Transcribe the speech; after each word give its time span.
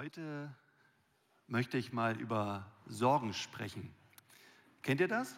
Heute 0.00 0.54
möchte 1.48 1.76
ich 1.76 1.92
mal 1.92 2.16
über 2.20 2.64
Sorgen 2.86 3.34
sprechen. 3.34 3.92
Kennt 4.80 5.00
ihr 5.00 5.08
das? 5.08 5.36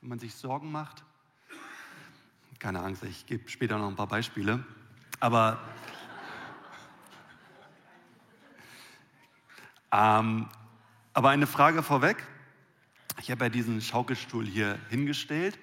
Wenn 0.00 0.10
man 0.10 0.18
sich 0.20 0.36
Sorgen 0.36 0.70
macht? 0.70 1.02
Keine 2.60 2.78
Angst, 2.78 3.02
ich 3.02 3.26
gebe 3.26 3.48
später 3.48 3.78
noch 3.78 3.88
ein 3.88 3.96
paar 3.96 4.06
Beispiele. 4.06 4.64
Aber 5.18 5.58
ähm, 9.90 10.48
aber 11.12 11.30
eine 11.30 11.48
Frage 11.48 11.82
vorweg. 11.82 12.24
Ich 13.18 13.32
habe 13.32 13.46
ja 13.46 13.48
diesen 13.48 13.80
Schaukelstuhl 13.80 14.46
hier 14.46 14.78
hingestellt 14.90 15.58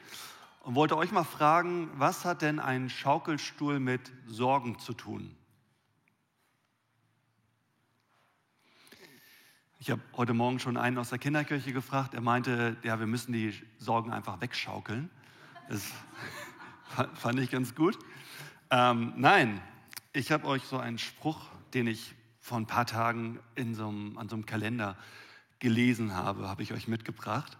und 0.63 0.75
wollte 0.75 0.97
euch 0.97 1.13
mal 1.13 1.23
fragen, 1.23 1.89
was 1.97 2.25
hat 2.25 2.41
denn 2.41 2.59
ein 2.59 2.89
Schaukelstuhl 2.89 3.79
mit 3.79 4.11
Sorgen 4.27 4.77
zu 4.77 4.91
tun? 4.91 5.38
Ich 9.81 9.89
habe 9.89 10.01
heute 10.17 10.33
Morgen 10.33 10.59
schon 10.59 10.75
einen 10.75 10.97
aus 10.97 11.07
der 11.07 11.19
Kinderkirche 11.19 11.71
gefragt. 11.71 12.13
Er 12.13 12.19
meinte, 12.19 12.75
ja, 12.83 12.99
wir 12.99 13.07
müssen 13.07 13.31
die 13.31 13.53
Sorgen 13.77 14.11
einfach 14.11 14.41
wegschaukeln. 14.41 15.09
Das 15.69 15.89
fand 17.13 17.39
ich 17.39 17.49
ganz 17.49 17.75
gut. 17.75 17.97
Ähm, 18.71 19.13
nein, 19.15 19.61
ich 20.11 20.33
habe 20.33 20.47
euch 20.47 20.63
so 20.63 20.77
einen 20.77 20.97
Spruch, 20.97 21.47
den 21.73 21.87
ich 21.87 22.13
vor 22.41 22.57
ein 22.57 22.65
paar 22.65 22.87
Tagen 22.87 23.39
in 23.55 23.73
so 23.73 23.87
einem, 23.87 24.17
an 24.17 24.27
so 24.27 24.35
einem 24.35 24.45
Kalender 24.45 24.97
gelesen 25.59 26.13
habe, 26.13 26.49
habe 26.49 26.61
ich 26.61 26.73
euch 26.73 26.89
mitgebracht. 26.89 27.57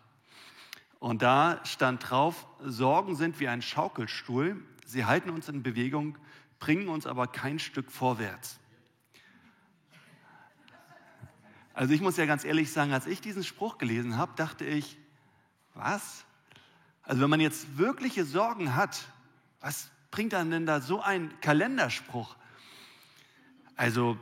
Und 0.99 1.21
da 1.21 1.61
stand 1.63 2.09
drauf, 2.09 2.47
Sorgen 2.61 3.15
sind 3.15 3.39
wie 3.39 3.47
ein 3.47 3.61
Schaukelstuhl. 3.61 4.61
Sie 4.85 5.05
halten 5.05 5.29
uns 5.29 5.47
in 5.47 5.63
Bewegung, 5.63 6.17
bringen 6.59 6.89
uns 6.89 7.07
aber 7.07 7.27
kein 7.27 7.59
Stück 7.59 7.89
vorwärts. 7.89 8.59
Also 11.79 11.93
ich 11.93 12.01
muss 12.01 12.17
ja 12.17 12.25
ganz 12.25 12.43
ehrlich 12.43 12.73
sagen, 12.73 12.91
als 12.91 13.07
ich 13.07 13.21
diesen 13.21 13.41
Spruch 13.41 13.77
gelesen 13.77 14.17
habe, 14.17 14.33
dachte 14.35 14.65
ich, 14.65 14.97
was? 15.75 16.25
Also 17.03 17.21
wenn 17.21 17.29
man 17.29 17.39
jetzt 17.39 17.77
wirkliche 17.77 18.25
Sorgen 18.25 18.75
hat, 18.75 19.07
was 19.61 19.89
bringt 20.11 20.33
dann 20.33 20.51
denn 20.51 20.65
da 20.65 20.81
so 20.81 20.99
ein 20.99 21.31
Kalenderspruch? 21.39 22.35
Also 23.77 24.17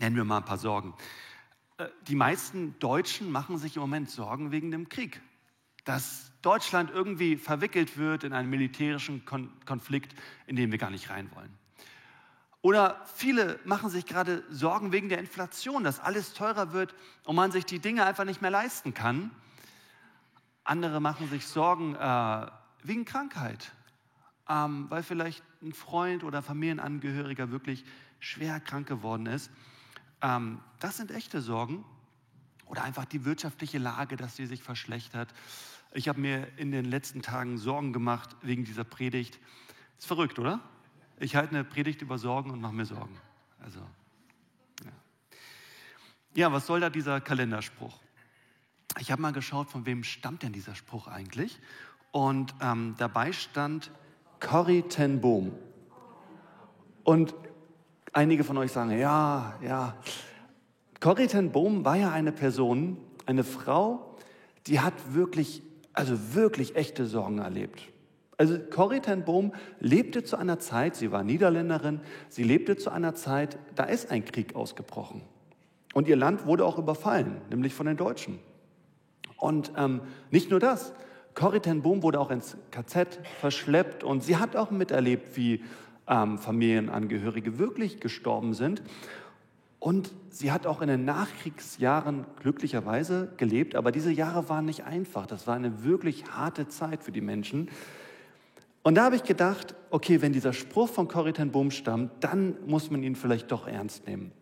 nennen 0.00 0.16
wir 0.16 0.24
mal 0.24 0.38
ein 0.38 0.46
paar 0.46 0.56
Sorgen. 0.56 0.94
Äh, 1.76 1.88
die 2.06 2.16
meisten 2.16 2.78
Deutschen 2.78 3.30
machen 3.30 3.58
sich 3.58 3.76
im 3.76 3.82
Moment 3.82 4.08
Sorgen 4.08 4.50
wegen 4.50 4.70
dem 4.70 4.88
Krieg. 4.88 5.20
Dass 5.84 6.32
Deutschland 6.40 6.90
irgendwie 6.90 7.36
verwickelt 7.36 7.98
wird 7.98 8.24
in 8.24 8.32
einen 8.32 8.48
militärischen 8.48 9.22
Konflikt, 9.66 10.18
in 10.46 10.56
den 10.56 10.72
wir 10.72 10.78
gar 10.78 10.88
nicht 10.88 11.10
rein 11.10 11.30
wollen. 11.34 11.57
Oder 12.60 13.04
viele 13.14 13.60
machen 13.64 13.88
sich 13.88 14.04
gerade 14.04 14.42
Sorgen 14.50 14.90
wegen 14.92 15.08
der 15.08 15.18
Inflation, 15.18 15.84
dass 15.84 16.00
alles 16.00 16.32
teurer 16.32 16.72
wird 16.72 16.94
und 17.24 17.36
man 17.36 17.52
sich 17.52 17.64
die 17.64 17.78
Dinge 17.78 18.04
einfach 18.04 18.24
nicht 18.24 18.42
mehr 18.42 18.50
leisten 18.50 18.94
kann. 18.94 19.30
Andere 20.64 21.00
machen 21.00 21.28
sich 21.28 21.46
Sorgen 21.46 21.94
äh, 21.94 22.46
wegen 22.82 23.04
Krankheit, 23.04 23.72
ähm, 24.48 24.86
weil 24.88 25.02
vielleicht 25.02 25.42
ein 25.62 25.72
Freund 25.72 26.24
oder 26.24 26.42
Familienangehöriger 26.42 27.50
wirklich 27.50 27.84
schwer 28.18 28.60
krank 28.60 28.88
geworden 28.88 29.26
ist. 29.26 29.50
Ähm, 30.20 30.60
das 30.80 30.96
sind 30.96 31.10
echte 31.10 31.40
Sorgen. 31.40 31.84
Oder 32.66 32.82
einfach 32.84 33.06
die 33.06 33.24
wirtschaftliche 33.24 33.78
Lage, 33.78 34.16
dass 34.16 34.36
sie 34.36 34.44
sich 34.44 34.62
verschlechtert. 34.62 35.32
Ich 35.92 36.08
habe 36.08 36.20
mir 36.20 36.48
in 36.58 36.70
den 36.70 36.84
letzten 36.84 37.22
Tagen 37.22 37.56
Sorgen 37.56 37.94
gemacht 37.94 38.36
wegen 38.42 38.64
dieser 38.64 38.84
Predigt. 38.84 39.40
Ist 39.96 40.06
verrückt, 40.06 40.38
oder? 40.38 40.60
Ich 41.20 41.34
halte 41.34 41.54
eine 41.54 41.64
Predigt 41.64 42.02
über 42.02 42.18
Sorgen 42.18 42.50
und 42.50 42.60
mache 42.60 42.74
mir 42.74 42.84
Sorgen. 42.84 43.18
Also, 43.60 43.80
ja. 44.84 44.92
ja, 46.34 46.52
was 46.52 46.66
soll 46.66 46.80
da 46.80 46.90
dieser 46.90 47.20
Kalenderspruch? 47.20 47.98
Ich 49.00 49.10
habe 49.10 49.22
mal 49.22 49.32
geschaut, 49.32 49.68
von 49.68 49.84
wem 49.84 50.04
stammt 50.04 50.42
denn 50.42 50.52
dieser 50.52 50.74
Spruch 50.74 51.08
eigentlich? 51.08 51.58
Und 52.12 52.54
ähm, 52.60 52.94
dabei 52.98 53.32
stand 53.32 53.90
Corrie 54.40 54.82
ten 54.82 55.20
Boom. 55.20 55.52
Und 57.02 57.34
einige 58.12 58.44
von 58.44 58.56
euch 58.56 58.72
sagen, 58.72 58.96
ja, 58.98 59.58
ja. 59.62 59.96
Corrie 61.00 61.26
ten 61.26 61.52
Boom 61.52 61.84
war 61.84 61.96
ja 61.96 62.12
eine 62.12 62.32
Person, 62.32 62.96
eine 63.26 63.44
Frau, 63.44 64.16
die 64.66 64.80
hat 64.80 65.14
wirklich, 65.14 65.62
also 65.92 66.34
wirklich 66.34 66.76
echte 66.76 67.06
Sorgen 67.06 67.38
erlebt. 67.38 67.82
Also 68.38 68.56
Corrie 68.70 69.00
ten 69.00 69.24
Boom 69.24 69.52
lebte 69.80 70.22
zu 70.22 70.36
einer 70.36 70.60
Zeit, 70.60 70.94
sie 70.94 71.10
war 71.10 71.24
Niederländerin, 71.24 72.00
sie 72.28 72.44
lebte 72.44 72.76
zu 72.76 72.90
einer 72.90 73.14
Zeit, 73.14 73.58
da 73.74 73.84
ist 73.84 74.10
ein 74.12 74.24
Krieg 74.24 74.54
ausgebrochen. 74.54 75.22
Und 75.92 76.06
ihr 76.06 76.16
Land 76.16 76.46
wurde 76.46 76.64
auch 76.64 76.78
überfallen, 76.78 77.38
nämlich 77.50 77.74
von 77.74 77.86
den 77.86 77.96
Deutschen. 77.96 78.38
Und 79.36 79.72
ähm, 79.76 80.02
nicht 80.30 80.50
nur 80.50 80.60
das, 80.60 80.92
Corrie 81.34 81.60
ten 81.60 81.82
Boom 81.82 82.02
wurde 82.04 82.20
auch 82.20 82.30
ins 82.30 82.56
KZ 82.70 83.18
verschleppt 83.40 84.04
und 84.04 84.22
sie 84.22 84.36
hat 84.36 84.54
auch 84.54 84.70
miterlebt, 84.70 85.36
wie 85.36 85.64
ähm, 86.06 86.38
Familienangehörige 86.38 87.58
wirklich 87.58 88.00
gestorben 88.00 88.54
sind. 88.54 88.82
Und 89.80 90.12
sie 90.30 90.50
hat 90.50 90.66
auch 90.66 90.80
in 90.80 90.88
den 90.88 91.04
Nachkriegsjahren 91.04 92.24
glücklicherweise 92.40 93.32
gelebt, 93.36 93.76
aber 93.76 93.92
diese 93.92 94.10
Jahre 94.10 94.48
waren 94.48 94.64
nicht 94.64 94.84
einfach. 94.84 95.26
Das 95.26 95.46
war 95.46 95.54
eine 95.54 95.84
wirklich 95.84 96.24
harte 96.26 96.68
Zeit 96.68 97.04
für 97.04 97.12
die 97.12 97.20
Menschen. 97.20 97.68
Und 98.82 98.94
da 98.94 99.04
habe 99.04 99.16
ich 99.16 99.24
gedacht, 99.24 99.74
okay, 99.90 100.22
wenn 100.22 100.32
dieser 100.32 100.52
Spruch 100.52 100.88
von 100.88 101.08
Corrie 101.08 101.32
ten 101.32 101.50
Boom 101.50 101.70
stammt, 101.70 102.12
dann 102.20 102.56
muss 102.66 102.90
man 102.90 103.02
ihn 103.02 103.16
vielleicht 103.16 103.50
doch 103.52 103.66
ernst 103.66 104.06
nehmen. 104.06 104.32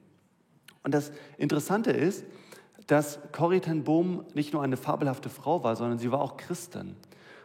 Und 0.83 0.95
das 0.95 1.11
Interessante 1.39 1.91
ist, 1.91 2.25
dass 2.87 3.19
Corrie 3.33 3.61
ten 3.61 3.83
Boom 3.83 4.25
nicht 4.35 4.53
nur 4.53 4.63
eine 4.63 4.77
fabelhafte 4.77 5.29
Frau 5.29 5.65
war, 5.65 5.75
sondern 5.75 5.99
sie 5.99 6.13
war 6.13 6.21
auch 6.21 6.37
Christin. 6.37 6.95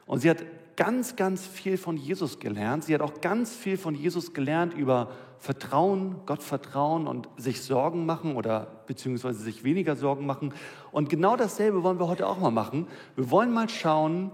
Und 0.06 0.20
sie 0.20 0.30
hat 0.30 0.44
ganz, 0.76 1.16
ganz 1.16 1.46
viel 1.46 1.78
von 1.78 1.98
Jesus 1.98 2.40
gelernt. 2.40 2.84
Sie 2.84 2.94
hat 2.94 3.02
auch 3.02 3.22
ganz 3.22 3.56
viel 3.56 3.78
von 3.78 3.96
Jesus 3.96 4.34
gelernt 4.34 4.74
über 4.74 5.10
Vertrauen, 5.40 6.18
Gott 6.28 6.44
vertrauen 6.44 7.08
und 7.08 7.28
sich 7.38 7.62
Sorgen 7.64 8.06
machen 8.06 8.36
oder 8.36 8.84
beziehungsweise 8.86 9.40
sich 9.40 9.64
weniger 9.64 9.96
Sorgen 9.96 10.26
machen. 10.26 10.54
Und 10.92 11.10
genau 11.10 11.36
dasselbe 11.36 11.84
wollen 11.84 12.00
wir 12.00 12.08
heute 12.08 12.28
auch 12.28 12.40
mal 12.40 12.52
machen. 12.52 12.88
Wir 13.16 13.32
wollen 13.32 13.52
mal 13.52 13.70
schauen, 13.70 14.32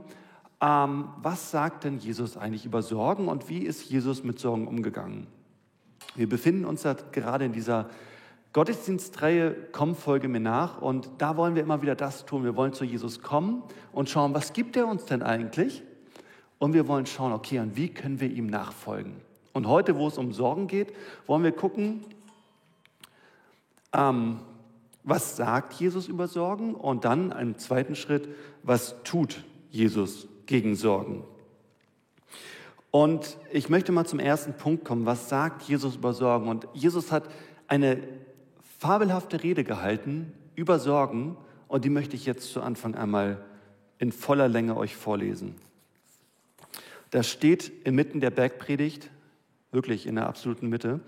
ähm, 0.60 1.10
was 1.22 1.52
sagt 1.52 1.84
denn 1.84 2.00
Jesus 2.00 2.36
eigentlich 2.36 2.66
über 2.66 2.82
Sorgen 2.82 3.28
und 3.28 3.48
wie 3.50 3.60
ist 3.60 3.90
Jesus 3.90 4.24
mit 4.24 4.40
Sorgen 4.40 4.68
umgegangen? 4.68 5.28
Wir 6.16 6.28
befinden 6.28 6.66
uns 6.66 6.84
ja 6.84 6.96
gerade 7.12 7.46
in 7.46 7.54
dieser 7.54 7.90
Gottesdienstreihe 8.54 9.56
Komm, 9.72 9.96
folge 9.96 10.28
mir 10.28 10.40
nach 10.40 10.82
und 10.82 11.10
da 11.20 11.38
wollen 11.38 11.54
wir 11.54 11.62
immer 11.62 11.84
wieder 11.84 11.96
das 11.96 12.26
tun. 12.26 12.44
Wir 12.44 12.56
wollen 12.56 12.74
zu 12.74 12.86
Jesus 12.86 13.22
kommen 13.22 13.62
und 13.92 14.10
schauen, 14.10 14.34
was 14.34 14.54
gibt 14.54 14.76
er 14.76 14.88
uns 14.88 15.06
denn 15.06 15.22
eigentlich? 15.22 15.84
Und 16.58 16.74
wir 16.74 16.88
wollen 16.88 17.06
schauen, 17.06 17.34
okay, 17.34 17.60
und 17.60 17.76
wie 17.76 17.90
können 17.90 18.20
wir 18.20 18.32
ihm 18.32 18.48
nachfolgen? 18.48 19.14
Und 19.54 19.68
heute, 19.68 19.96
wo 19.96 20.08
es 20.08 20.18
um 20.18 20.34
Sorgen 20.34 20.66
geht, 20.66 20.92
wollen 21.28 21.44
wir 21.44 21.52
gucken, 21.52 22.04
ähm, 23.94 24.40
was 25.04 25.36
sagt 25.36 25.74
Jesus 25.74 26.08
über 26.08 26.28
Sorgen? 26.28 26.74
Und 26.74 27.06
dann 27.06 27.32
einen 27.32 27.60
zweiten 27.60 27.96
Schritt, 27.96 28.28
was 28.64 28.96
tut 29.04 29.44
Jesus 29.70 30.28
gegen 30.48 30.76
Sorgen. 30.76 31.24
Und 32.90 33.38
ich 33.52 33.70
möchte 33.70 33.92
mal 33.92 34.06
zum 34.06 34.20
ersten 34.20 34.54
Punkt 34.54 34.84
kommen. 34.84 35.06
Was 35.06 35.30
sagt 35.30 35.64
Jesus 35.64 35.98
über 35.98 36.14
Sorgen? 36.14 36.48
Und 36.50 36.68
Jesus 36.74 37.12
hat 37.12 37.30
eine 37.68 38.02
fabelhafte 38.80 39.44
Rede 39.44 39.64
gehalten 39.64 40.34
über 40.56 40.80
Sorgen 40.80 41.38
und 41.68 41.86
die 41.86 41.90
möchte 41.90 42.16
ich 42.16 42.26
jetzt 42.26 42.52
zu 42.52 42.62
Anfang 42.62 42.96
einmal 42.96 43.44
in 44.00 44.12
voller 44.12 44.48
Länge 44.48 44.78
euch 44.78 44.96
vorlesen. 44.96 45.56
Da 47.12 47.24
steht 47.24 47.72
inmitten 47.86 48.20
der 48.20 48.32
Bergpredigt, 48.32 49.10
wirklich 49.72 50.08
in 50.08 50.16
der 50.16 50.28
absoluten 50.28 50.70
Mitte, 50.70 51.00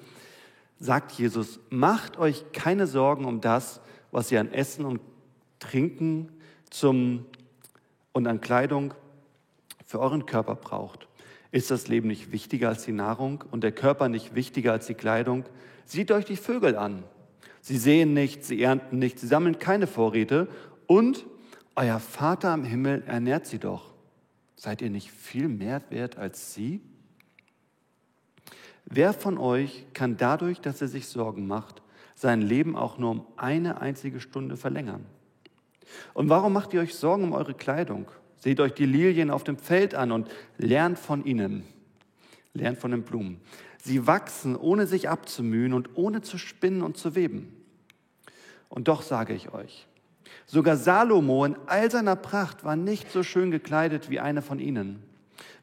sagt 0.80 1.12
Jesus, 1.14 1.60
macht 1.70 2.18
euch 2.18 2.52
keine 2.54 2.88
Sorgen 2.88 3.26
um 3.26 3.42
das, 3.42 3.82
was 4.12 4.32
ihr 4.32 4.40
an 4.40 4.52
Essen 4.52 4.86
und 4.86 5.02
Trinken 5.60 6.32
zum, 6.70 7.26
und 8.14 8.28
an 8.28 8.42
Kleidung 8.42 8.94
für 9.90 10.00
euren 10.00 10.28
Körper 10.28 10.54
braucht. 10.54 11.08
Ist 11.52 11.72
das 11.72 11.88
Leben 11.88 12.10
nicht 12.10 12.32
wichtiger 12.32 12.70
als 12.70 12.86
die 12.86 12.92
Nahrung 12.92 13.44
und 13.50 13.64
der 13.64 13.72
Körper 13.72 14.08
nicht 14.08 14.36
wichtiger 14.36 14.72
als 14.72 14.86
die 14.86 14.94
Kleidung? 14.94 15.46
Sieht 15.84 16.12
euch 16.12 16.26
die 16.26 16.36
Vögel 16.36 16.76
an. 16.76 17.04
Sie 17.62 17.76
sehen 17.76 18.14
nicht, 18.14 18.46
sie 18.46 18.62
ernten 18.62 19.00
nicht, 19.00 19.18
sie 19.18 19.26
sammeln 19.26 19.58
keine 19.58 19.88
Vorräte 19.88 20.48
und 20.86 21.26
euer 21.76 22.00
Vater 22.00 22.54
im 22.54 22.66
Himmel 22.66 23.02
ernährt 23.08 23.48
sie 23.48 23.58
doch. 23.58 23.96
Seid 24.56 24.84
ihr 24.84 24.92
nicht 24.92 25.10
viel 25.10 25.48
mehr 25.48 25.82
wert 25.90 26.20
als 26.20 26.54
sie? 26.54 26.82
Wer 28.86 29.12
von 29.12 29.40
euch 29.40 29.88
kann 29.96 30.18
dadurch, 30.18 30.62
dass 30.62 30.84
er 30.84 30.88
sich 30.88 31.08
Sorgen 31.08 31.48
macht, 31.48 31.82
sein 32.14 32.44
Leben 32.44 32.76
auch 32.76 33.00
nur 33.00 33.10
um 33.10 33.26
eine 33.38 33.82
einzige 33.82 34.20
Stunde 34.20 34.56
verlängern? 34.56 35.04
Und 36.14 36.30
warum 36.30 36.54
macht 36.54 36.76
ihr 36.76 36.82
euch 36.82 36.94
Sorgen 36.94 37.24
um 37.24 37.34
eure 37.34 37.56
Kleidung? 37.56 38.06
Seht 38.40 38.60
euch 38.60 38.74
die 38.74 38.86
Lilien 38.86 39.30
auf 39.30 39.44
dem 39.44 39.58
Feld 39.58 39.96
an 39.96 40.12
und 40.12 40.30
lernt 40.58 40.98
von 40.98 41.26
ihnen. 41.26 41.64
Lernt 42.54 42.80
von 42.80 42.92
den 42.92 43.04
Blumen. 43.04 43.42
Sie 43.82 44.08
wachsen, 44.08 44.56
ohne 44.56 44.88
sich 44.88 45.10
abzumühen 45.10 45.74
und 45.74 45.90
ohne 45.96 46.22
zu 46.22 46.38
spinnen 46.38 46.82
und 46.82 46.98
zu 46.98 47.16
weben. 47.16 47.56
Und 48.70 48.88
doch 48.88 49.02
sage 49.02 49.34
ich 49.34 49.54
euch, 49.54 49.88
sogar 50.46 50.78
Salomo 50.78 51.46
in 51.46 51.56
all 51.66 51.90
seiner 51.90 52.16
Pracht 52.16 52.64
war 52.64 52.76
nicht 52.76 53.12
so 53.12 53.24
schön 53.24 53.52
gekleidet 53.52 54.10
wie 54.10 54.20
eine 54.20 54.42
von 54.42 54.60
ihnen. 54.60 55.02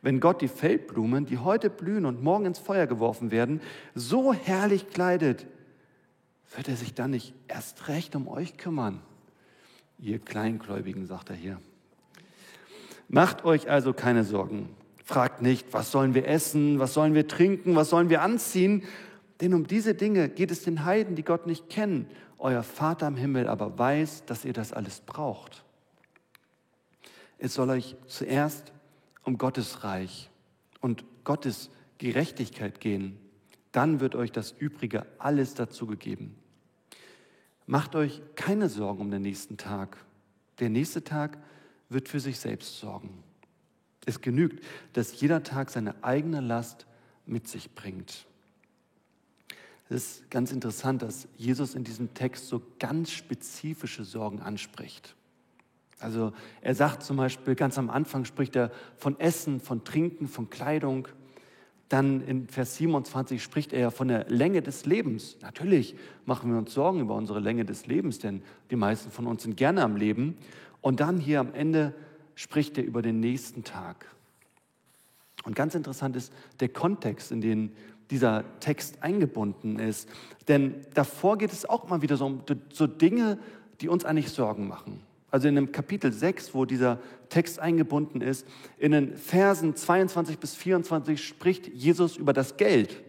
Wenn 0.03 0.21
Gott 0.21 0.41
die 0.41 0.49
Feldblumen, 0.49 1.27
die 1.27 1.39
heute 1.39 1.71
blühen 1.71 2.05
und 2.05 2.23
morgen 2.23 2.47
ins 2.47 2.59
Feuer 2.59 2.87
geworfen 2.87 3.31
werden, 3.31 3.61
so 3.95 4.33
herrlich 4.33 4.91
kleidet, 4.91 5.47
wird 6.55 6.69
er 6.69 6.77
sich 6.77 6.95
dann 6.95 7.11
nicht 7.11 7.35
erst 7.49 7.89
recht 7.89 8.15
um 8.17 8.29
euch 8.29 8.57
kümmern? 8.57 9.01
Ihr 9.99 10.19
Kleingläubigen, 10.19 11.07
sagt 11.07 11.31
er 11.31 11.37
hier. 11.37 11.59
Macht 13.09 13.45
euch 13.45 13.71
also 13.71 13.93
keine 13.93 14.25
Sorgen. 14.25 14.69
Fragt 15.05 15.41
nicht, 15.41 15.73
was 15.73 15.93
sollen 15.93 16.15
wir 16.15 16.27
essen, 16.27 16.79
was 16.79 16.95
sollen 16.95 17.15
wir 17.15 17.29
trinken, 17.29 17.77
was 17.77 17.91
sollen 17.91 18.11
wir 18.11 18.23
anziehen, 18.23 18.83
denn 19.41 19.55
um 19.55 19.67
diese 19.67 19.95
Dinge 19.95 20.29
geht 20.29 20.51
es 20.51 20.63
den 20.63 20.85
Heiden, 20.85 21.15
die 21.15 21.23
Gott 21.23 21.47
nicht 21.47 21.69
kennen. 21.69 22.09
Euer 22.39 22.63
Vater 22.63 23.07
im 23.09 23.17
Himmel 23.17 23.49
aber 23.49 23.79
weiß, 23.79 24.25
dass 24.25 24.45
ihr 24.45 24.53
das 24.53 24.73
alles 24.73 25.01
braucht. 25.01 25.65
Es 27.39 27.55
soll 27.55 27.71
euch 27.71 27.97
zuerst 28.07 28.73
um 29.25 29.37
Gottes 29.37 29.85
Reich 29.85 30.31
und 30.81 31.05
Gottes 31.25 31.71
Gerechtigkeit 31.99 32.81
gehen. 32.81 33.19
Dann 33.73 34.01
wird 34.01 34.15
euch 34.15 34.33
das 34.33 34.53
Übrige 34.53 35.07
alles 35.19 35.55
dazu 35.55 35.87
gegeben. 35.87 36.35
Macht 37.67 37.95
euch 37.95 38.23
keine 38.37 38.69
Sorgen 38.69 39.01
um 39.01 39.11
den 39.11 39.23
nächsten 39.23 39.57
Tag. 39.57 39.99
Der 40.61 40.71
nächste 40.71 41.05
Tag 41.05 41.37
wird 41.89 42.09
für 42.09 42.21
sich 42.21 42.39
selbst 42.39 42.79
sorgen. 42.79 43.23
Es 44.05 44.21
genügt, 44.21 44.65
dass 44.93 45.21
jeder 45.21 45.43
Tag 45.43 45.71
seine 45.71 46.03
eigene 46.05 46.41
Last 46.41 46.87
mit 47.27 47.49
sich 47.49 47.75
bringt. 47.75 48.27
Es 49.89 50.21
ist 50.21 50.31
ganz 50.31 50.53
interessant, 50.53 51.03
dass 51.03 51.29
Jesus 51.37 51.75
in 51.75 51.85
diesem 51.85 52.13
Text 52.15 52.49
so 52.49 52.61
ganz 52.79 53.11
spezifische 53.11 54.05
Sorgen 54.05 54.41
anspricht. 54.41 55.15
Also 55.99 56.33
er 56.61 56.75
sagt 56.75 57.03
zum 57.03 57.17
Beispiel, 57.17 57.55
ganz 57.55 57.79
am 57.79 57.89
Anfang 57.89 58.25
spricht 58.25 58.57
er 58.57 58.71
von 58.97 59.19
Essen, 59.19 59.61
von 59.61 59.85
Trinken, 59.85 60.29
von 60.29 60.51
Kleidung. 60.51 61.09
Dann 61.89 62.21
in 62.27 62.49
Vers 62.49 62.77
27 62.77 63.43
spricht 63.43 63.73
er 63.73 63.91
von 63.91 64.09
der 64.09 64.29
Länge 64.29 64.61
des 64.63 64.87
Lebens. 64.87 65.37
Natürlich 65.41 65.95
machen 66.25 66.51
wir 66.51 66.59
uns 66.59 66.75
Sorgen 66.75 67.01
über 67.01 67.15
unsere 67.15 67.39
Länge 67.39 67.65
des 67.65 67.87
Lebens, 67.87 68.19
denn 68.19 68.43
die 68.71 68.77
meisten 68.77 69.11
von 69.11 69.27
uns 69.27 69.45
sind 69.45 69.57
gerne 69.57 69.83
am 69.83 69.97
Leben. 69.97 70.37
Und 70.81 71.01
dann 71.01 71.19
hier 71.19 71.41
am 71.41 71.55
Ende 71.55 71.95
spricht 72.35 72.77
er 72.79 72.85
über 72.85 73.03
den 73.03 73.21
nächsten 73.21 73.63
Tag. 73.63 74.07
Und 75.45 75.55
ganz 75.55 75.77
interessant 75.77 76.17
ist 76.17 76.33
der 76.59 76.69
Kontext, 76.69 77.31
in 77.31 77.41
den 77.41 77.73
dieser 78.11 78.45
Text 78.61 79.03
eingebunden 79.03 79.79
ist. 79.79 80.09
Denn 80.49 80.87
davor 80.95 81.39
geht 81.39 81.53
es 81.53 81.69
auch 81.69 81.89
mal 81.89 82.03
wieder 82.03 82.17
so 82.17 82.27
um 82.27 82.43
so 82.73 82.87
Dinge, 82.87 83.39
die 83.81 83.89
uns 83.89 84.05
eigentlich 84.05 84.31
Sorgen 84.31 84.69
machen. 84.69 85.01
Also 85.31 85.49
in 85.49 85.57
dem 85.57 85.73
Kapitel 85.73 86.13
6, 86.13 86.55
wo 86.55 86.65
dieser 86.65 87.01
Text 87.29 87.59
eingebunden 87.59 88.21
ist, 88.21 88.47
in 88.79 88.93
den 88.93 89.17
Versen 89.17 89.75
22 89.75 90.39
bis 90.39 90.55
24 90.55 91.25
spricht 91.25 91.69
Jesus 91.69 92.17
über 92.17 92.33
das 92.33 92.57
Geld. 92.57 93.03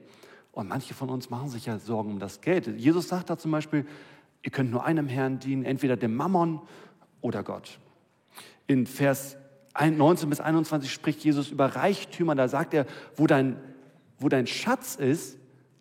Und 0.51 0.69
manche 0.69 0.95
von 0.95 1.09
uns 1.09 1.29
machen 1.29 1.49
sich 1.49 1.67
ja 1.67 1.77
Sorgen 1.77 2.13
um 2.13 2.19
das 2.19 2.41
Geld. 2.41 2.67
Jesus 2.79 3.07
sagt 3.07 3.29
da 3.29 3.37
zum 3.37 3.51
Beispiel, 3.51 3.85
ihr 4.41 4.51
könnt 4.51 4.71
nur 4.71 4.83
einem 4.83 5.07
Herrn 5.07 5.39
dienen, 5.39 5.63
entweder 5.63 5.95
dem 5.95 6.15
Mammon 6.15 6.61
oder 7.21 7.43
Gott. 7.43 7.79
In 8.65 8.87
Vers 8.87 9.37
19 9.79 10.29
bis 10.29 10.39
21 10.39 10.91
spricht 10.91 11.23
Jesus 11.23 11.51
über 11.51 11.67
Reichtümer. 11.67 12.33
Da 12.33 12.47
sagt 12.47 12.73
er, 12.73 12.87
wo 13.15 13.27
dein, 13.27 13.57
wo 14.17 14.29
dein 14.29 14.47
Schatz 14.47 14.95
ist, 14.95 15.37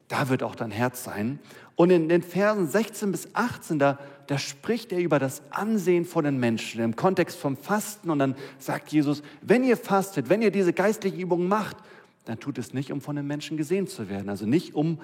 da 0.08 0.28
wird 0.28 0.42
auch 0.42 0.54
dein 0.54 0.70
Herz 0.70 1.02
sein. 1.02 1.38
Und 1.74 1.90
in 1.90 2.08
den 2.08 2.22
Versen 2.22 2.68
16 2.68 3.10
bis 3.10 3.34
18, 3.34 3.78
da, 3.78 3.98
da 4.26 4.38
spricht 4.38 4.92
er 4.92 4.98
über 4.98 5.18
das 5.18 5.42
Ansehen 5.50 6.04
vor 6.04 6.22
den 6.22 6.38
Menschen 6.38 6.80
im 6.80 6.96
Kontext 6.96 7.38
vom 7.38 7.56
Fasten. 7.56 8.10
Und 8.10 8.18
dann 8.18 8.34
sagt 8.58 8.92
Jesus, 8.92 9.22
wenn 9.42 9.64
ihr 9.64 9.76
fastet, 9.76 10.28
wenn 10.28 10.42
ihr 10.42 10.50
diese 10.50 10.72
geistliche 10.72 11.16
Übung 11.16 11.48
macht, 11.48 11.76
dann 12.24 12.40
tut 12.40 12.58
es 12.58 12.74
nicht, 12.74 12.92
um 12.92 13.00
von 13.00 13.16
den 13.16 13.26
Menschen 13.26 13.56
gesehen 13.56 13.86
zu 13.86 14.08
werden. 14.08 14.28
Also 14.28 14.46
nicht, 14.46 14.74
um 14.74 14.98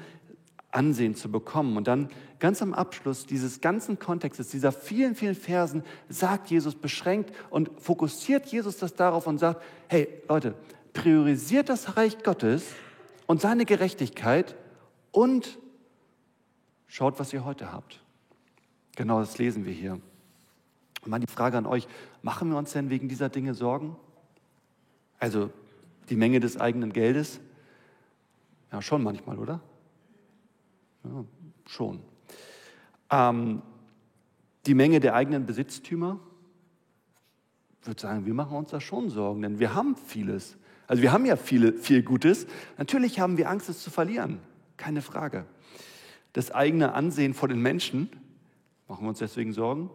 Ansehen 0.73 1.15
zu 1.15 1.31
bekommen. 1.31 1.77
Und 1.77 1.87
dann 1.87 2.09
ganz 2.39 2.63
am 2.63 2.75
Abschluss 2.75 3.27
dieses 3.27 3.61
ganzen 3.61 3.99
Kontextes, 3.99 4.49
dieser 4.49 4.73
vielen, 4.73 5.15
vielen 5.15 5.35
Versen, 5.35 5.85
sagt 6.09 6.51
Jesus 6.51 6.75
beschränkt 6.75 7.33
und 7.51 7.71
fokussiert 7.79 8.47
Jesus 8.47 8.79
das 8.79 8.95
darauf 8.95 9.27
und 9.27 9.39
sagt, 9.39 9.63
hey 9.89 10.09
Leute, 10.29 10.55
priorisiert 10.95 11.69
das 11.69 11.97
Reich 11.97 12.23
Gottes 12.23 12.65
und 13.27 13.41
seine 13.41 13.65
Gerechtigkeit 13.65 14.57
und 15.11 15.59
schaut, 16.87 17.21
was 17.21 17.33
ihr 17.33 17.45
heute 17.45 17.73
habt. 17.73 18.02
Genau 18.97 19.21
das 19.21 19.39
lesen 19.39 19.65
wir 19.65 19.73
hier. 19.73 20.01
Und 21.05 21.21
die 21.21 21.27
Frage 21.27 21.59
an 21.59 21.67
euch, 21.67 21.89
machen 22.23 22.51
wir 22.51 22.57
uns 22.57 22.73
denn 22.73 22.91
wegen 22.91 23.09
dieser 23.09 23.29
Dinge 23.29 23.55
Sorgen? 23.55 23.97
Also 25.19 25.51
die 26.09 26.17
Menge 26.17 26.41
des 26.41 26.61
eigenen 26.61 26.93
Geldes? 26.93 27.41
Ja, 28.71 28.81
schon 28.83 29.03
manchmal, 29.03 29.39
oder? 29.39 29.61
Ja, 31.05 31.25
schon. 31.67 32.01
Ähm, 33.11 33.63
die 34.67 34.75
Menge 34.75 35.01
der 35.01 35.15
eigenen 35.15 35.47
Besitztümer, 35.47 36.21
ich 37.81 37.87
würde 37.89 38.01
sagen, 38.01 38.27
wir 38.27 38.35
machen 38.35 38.57
uns 38.57 38.71
da 38.71 38.81
schon 38.81 39.11
Sorgen, 39.11 39.43
denn 39.43 39.59
wir 39.59 39.75
haben 39.75 39.97
vieles. 39.97 40.57
Also 40.87 41.03
wir 41.03 41.13
haben 41.13 41.27
ja 41.27 41.37
viele, 41.37 41.73
viel 41.73 42.03
Gutes. 42.03 42.47
Natürlich 42.79 43.19
haben 43.19 43.37
wir 43.37 43.51
Angst, 43.51 43.69
es 43.69 43.83
zu 43.83 43.91
verlieren, 43.91 44.39
keine 44.77 45.03
Frage. 45.03 45.47
Das 46.33 46.53
eigene 46.53 46.95
Ansehen 46.95 47.35
vor 47.35 47.49
den 47.49 47.61
Menschen, 47.61 48.09
machen 48.93 49.07
wir 49.07 49.09
uns 49.09 49.21
deswegen 49.21 49.55
Sorgen? 49.55 49.89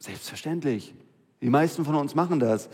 Selbstverständlich. 0.00 0.96
Die 1.40 1.48
meisten 1.48 1.84
von 1.84 1.94
uns 1.94 2.16
machen 2.16 2.40
das. 2.40 2.68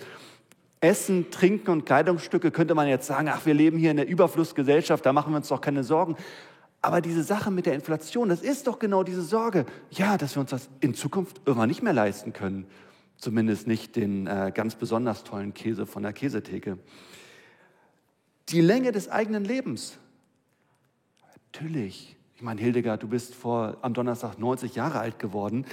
Essen, 0.80 1.30
Trinken 1.30 1.68
und 1.68 1.84
Kleidungsstücke 1.84 2.50
könnte 2.50 2.74
man 2.74 2.88
jetzt 2.88 3.06
sagen, 3.06 3.28
ach, 3.28 3.44
wir 3.44 3.52
leben 3.52 3.76
hier 3.76 3.90
in 3.90 3.98
der 3.98 4.08
Überflussgesellschaft, 4.08 5.04
da 5.04 5.12
machen 5.12 5.34
wir 5.34 5.36
uns 5.36 5.48
doch 5.48 5.60
keine 5.60 5.84
Sorgen. 5.84 6.16
Aber 6.80 7.02
diese 7.02 7.22
Sache 7.22 7.50
mit 7.50 7.66
der 7.66 7.74
Inflation, 7.74 8.30
das 8.30 8.40
ist 8.40 8.66
doch 8.66 8.78
genau 8.78 9.02
diese 9.02 9.20
Sorge. 9.20 9.66
Ja, 9.90 10.16
dass 10.16 10.36
wir 10.36 10.40
uns 10.40 10.48
das 10.48 10.70
in 10.80 10.94
Zukunft 10.94 11.42
irgendwann 11.44 11.68
nicht 11.68 11.82
mehr 11.82 11.92
leisten 11.92 12.32
können. 12.32 12.66
Zumindest 13.18 13.66
nicht 13.66 13.94
den 13.94 14.26
äh, 14.26 14.52
ganz 14.54 14.74
besonders 14.74 15.22
tollen 15.22 15.52
Käse 15.52 15.84
von 15.84 16.02
der 16.02 16.14
Käsetheke. 16.14 16.78
Die 18.48 18.62
Länge 18.62 18.90
des 18.90 19.10
eigenen 19.10 19.44
Lebens. 19.44 19.98
Natürlich. 21.52 22.15
Ich 22.36 22.42
meine, 22.42 22.60
Hildegard, 22.60 23.02
du 23.02 23.08
bist 23.08 23.34
vor, 23.34 23.78
am 23.82 23.94
Donnerstag 23.94 24.38
90 24.38 24.74
Jahre 24.74 25.00
alt 25.00 25.18
geworden. 25.18 25.66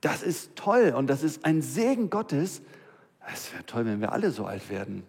Das 0.00 0.22
ist 0.22 0.56
toll 0.56 0.92
und 0.96 1.08
das 1.08 1.22
ist 1.22 1.44
ein 1.44 1.62
Segen 1.62 2.10
Gottes. 2.10 2.62
Es 3.32 3.52
wäre 3.52 3.64
toll, 3.64 3.86
wenn 3.86 4.00
wir 4.00 4.12
alle 4.12 4.30
so 4.30 4.44
alt 4.44 4.70
werden. 4.70 5.04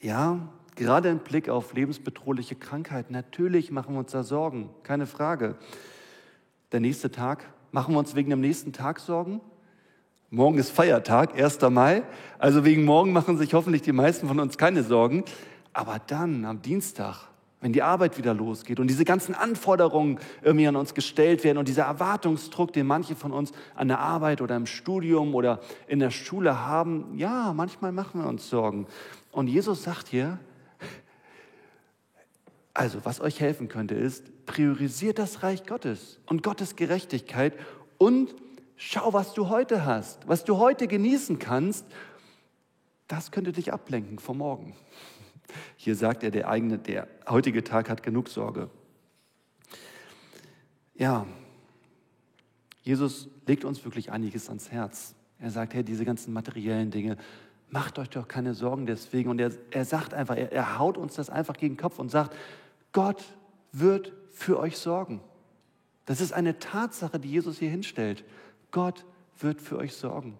Ja, 0.00 0.48
Gerade 0.80 1.10
im 1.10 1.18
Blick 1.18 1.50
auf 1.50 1.74
lebensbedrohliche 1.74 2.54
Krankheit, 2.54 3.10
natürlich 3.10 3.70
machen 3.70 3.94
wir 3.94 3.98
uns 3.98 4.12
da 4.12 4.22
Sorgen, 4.22 4.70
keine 4.82 5.06
Frage. 5.06 5.56
Der 6.72 6.80
nächste 6.80 7.10
Tag, 7.10 7.44
machen 7.70 7.94
wir 7.94 7.98
uns 7.98 8.14
wegen 8.14 8.30
dem 8.30 8.40
nächsten 8.40 8.72
Tag 8.72 8.98
Sorgen? 8.98 9.42
Morgen 10.30 10.56
ist 10.56 10.70
Feiertag, 10.70 11.38
1. 11.38 11.60
Mai. 11.68 12.02
Also 12.38 12.64
wegen 12.64 12.84
morgen 12.84 13.12
machen 13.12 13.36
sich 13.36 13.52
hoffentlich 13.52 13.82
die 13.82 13.92
meisten 13.92 14.26
von 14.26 14.40
uns 14.40 14.56
keine 14.56 14.82
Sorgen. 14.82 15.24
Aber 15.74 15.98
dann 16.06 16.46
am 16.46 16.62
Dienstag, 16.62 17.28
wenn 17.60 17.72
die 17.72 17.82
Arbeit 17.82 18.16
wieder 18.16 18.32
losgeht 18.32 18.80
und 18.80 18.88
diese 18.88 19.04
ganzen 19.04 19.34
Anforderungen 19.34 20.18
irgendwie 20.42 20.66
an 20.66 20.76
uns 20.76 20.94
gestellt 20.94 21.44
werden 21.44 21.58
und 21.58 21.68
dieser 21.68 21.84
Erwartungsdruck, 21.84 22.72
den 22.72 22.86
manche 22.86 23.14
von 23.14 23.32
uns 23.32 23.52
an 23.74 23.88
der 23.88 23.98
Arbeit 23.98 24.40
oder 24.40 24.56
im 24.56 24.66
Studium 24.66 25.34
oder 25.34 25.60
in 25.86 25.98
der 25.98 26.10
Schule 26.10 26.66
haben, 26.66 27.16
ja, 27.16 27.52
manchmal 27.52 27.92
machen 27.92 28.22
wir 28.22 28.28
uns 28.28 28.48
Sorgen. 28.48 28.86
Und 29.30 29.48
Jesus 29.48 29.82
sagt 29.82 30.08
hier, 30.08 30.38
also, 32.72 33.04
was 33.04 33.20
euch 33.20 33.40
helfen 33.40 33.68
könnte, 33.68 33.94
ist, 33.94 34.46
priorisiert 34.46 35.18
das 35.18 35.42
Reich 35.42 35.66
Gottes 35.66 36.18
und 36.26 36.42
Gottes 36.42 36.76
Gerechtigkeit 36.76 37.54
und 37.98 38.34
schau, 38.76 39.12
was 39.12 39.34
du 39.34 39.48
heute 39.48 39.84
hast, 39.84 40.26
was 40.26 40.44
du 40.44 40.56
heute 40.56 40.88
genießen 40.88 41.38
kannst. 41.38 41.84
Das 43.06 43.32
könnte 43.32 43.52
dich 43.52 43.72
ablenken 43.72 44.18
vom 44.18 44.38
Morgen. 44.38 44.74
Hier 45.76 45.94
sagt 45.94 46.22
er, 46.22 46.30
der 46.30 46.48
eigene, 46.48 46.78
der 46.78 47.08
heutige 47.28 47.64
Tag 47.64 47.88
hat 47.88 48.02
genug 48.02 48.28
Sorge. 48.28 48.70
Ja, 50.94 51.26
Jesus 52.82 53.28
legt 53.46 53.64
uns 53.64 53.84
wirklich 53.84 54.12
einiges 54.12 54.48
ans 54.48 54.70
Herz. 54.70 55.14
Er 55.38 55.50
sagt, 55.50 55.74
hey, 55.74 55.82
diese 55.82 56.04
ganzen 56.04 56.32
materiellen 56.32 56.90
Dinge, 56.90 57.16
macht 57.70 57.98
euch 57.98 58.10
doch 58.10 58.28
keine 58.28 58.54
Sorgen 58.54 58.86
deswegen. 58.86 59.30
Und 59.30 59.40
er, 59.40 59.52
er 59.70 59.84
sagt 59.84 60.12
einfach, 60.12 60.36
er, 60.36 60.52
er 60.52 60.78
haut 60.78 60.98
uns 60.98 61.14
das 61.14 61.30
einfach 61.30 61.56
gegen 61.56 61.74
den 61.74 61.80
Kopf 61.80 61.98
und 61.98 62.10
sagt, 62.10 62.36
Gott 62.92 63.24
wird 63.72 64.12
für 64.30 64.58
euch 64.58 64.76
sorgen. 64.76 65.20
Das 66.06 66.20
ist 66.20 66.32
eine 66.32 66.58
Tatsache, 66.58 67.20
die 67.20 67.30
Jesus 67.30 67.58
hier 67.58 67.70
hinstellt. 67.70 68.24
Gott 68.70 69.04
wird 69.38 69.60
für 69.60 69.78
euch 69.78 69.94
sorgen. 69.94 70.36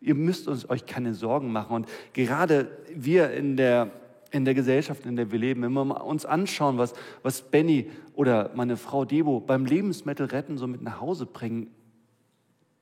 Ihr 0.00 0.14
müsst 0.14 0.48
uns, 0.48 0.68
euch 0.68 0.86
keine 0.86 1.14
Sorgen 1.14 1.52
machen. 1.52 1.76
Und 1.76 1.88
gerade 2.12 2.76
wir 2.94 3.30
in 3.32 3.56
der 3.56 3.90
in 4.32 4.44
der 4.44 4.54
Gesellschaft, 4.54 5.06
in 5.06 5.14
der 5.16 5.30
wir 5.30 5.38
leben, 5.38 5.62
wenn 5.62 5.72
wir 5.72 6.04
uns 6.04 6.24
anschauen, 6.24 6.78
was, 6.78 6.94
was 7.22 7.42
Benny 7.42 7.90
oder 8.14 8.50
meine 8.54 8.76
Frau 8.76 9.04
Debo 9.04 9.40
beim 9.40 9.66
Lebensmittel 9.66 10.26
retten 10.26 10.58
so 10.58 10.66
mit 10.66 10.82
nach 10.82 11.00
Hause 11.00 11.26
bringen, 11.26 11.70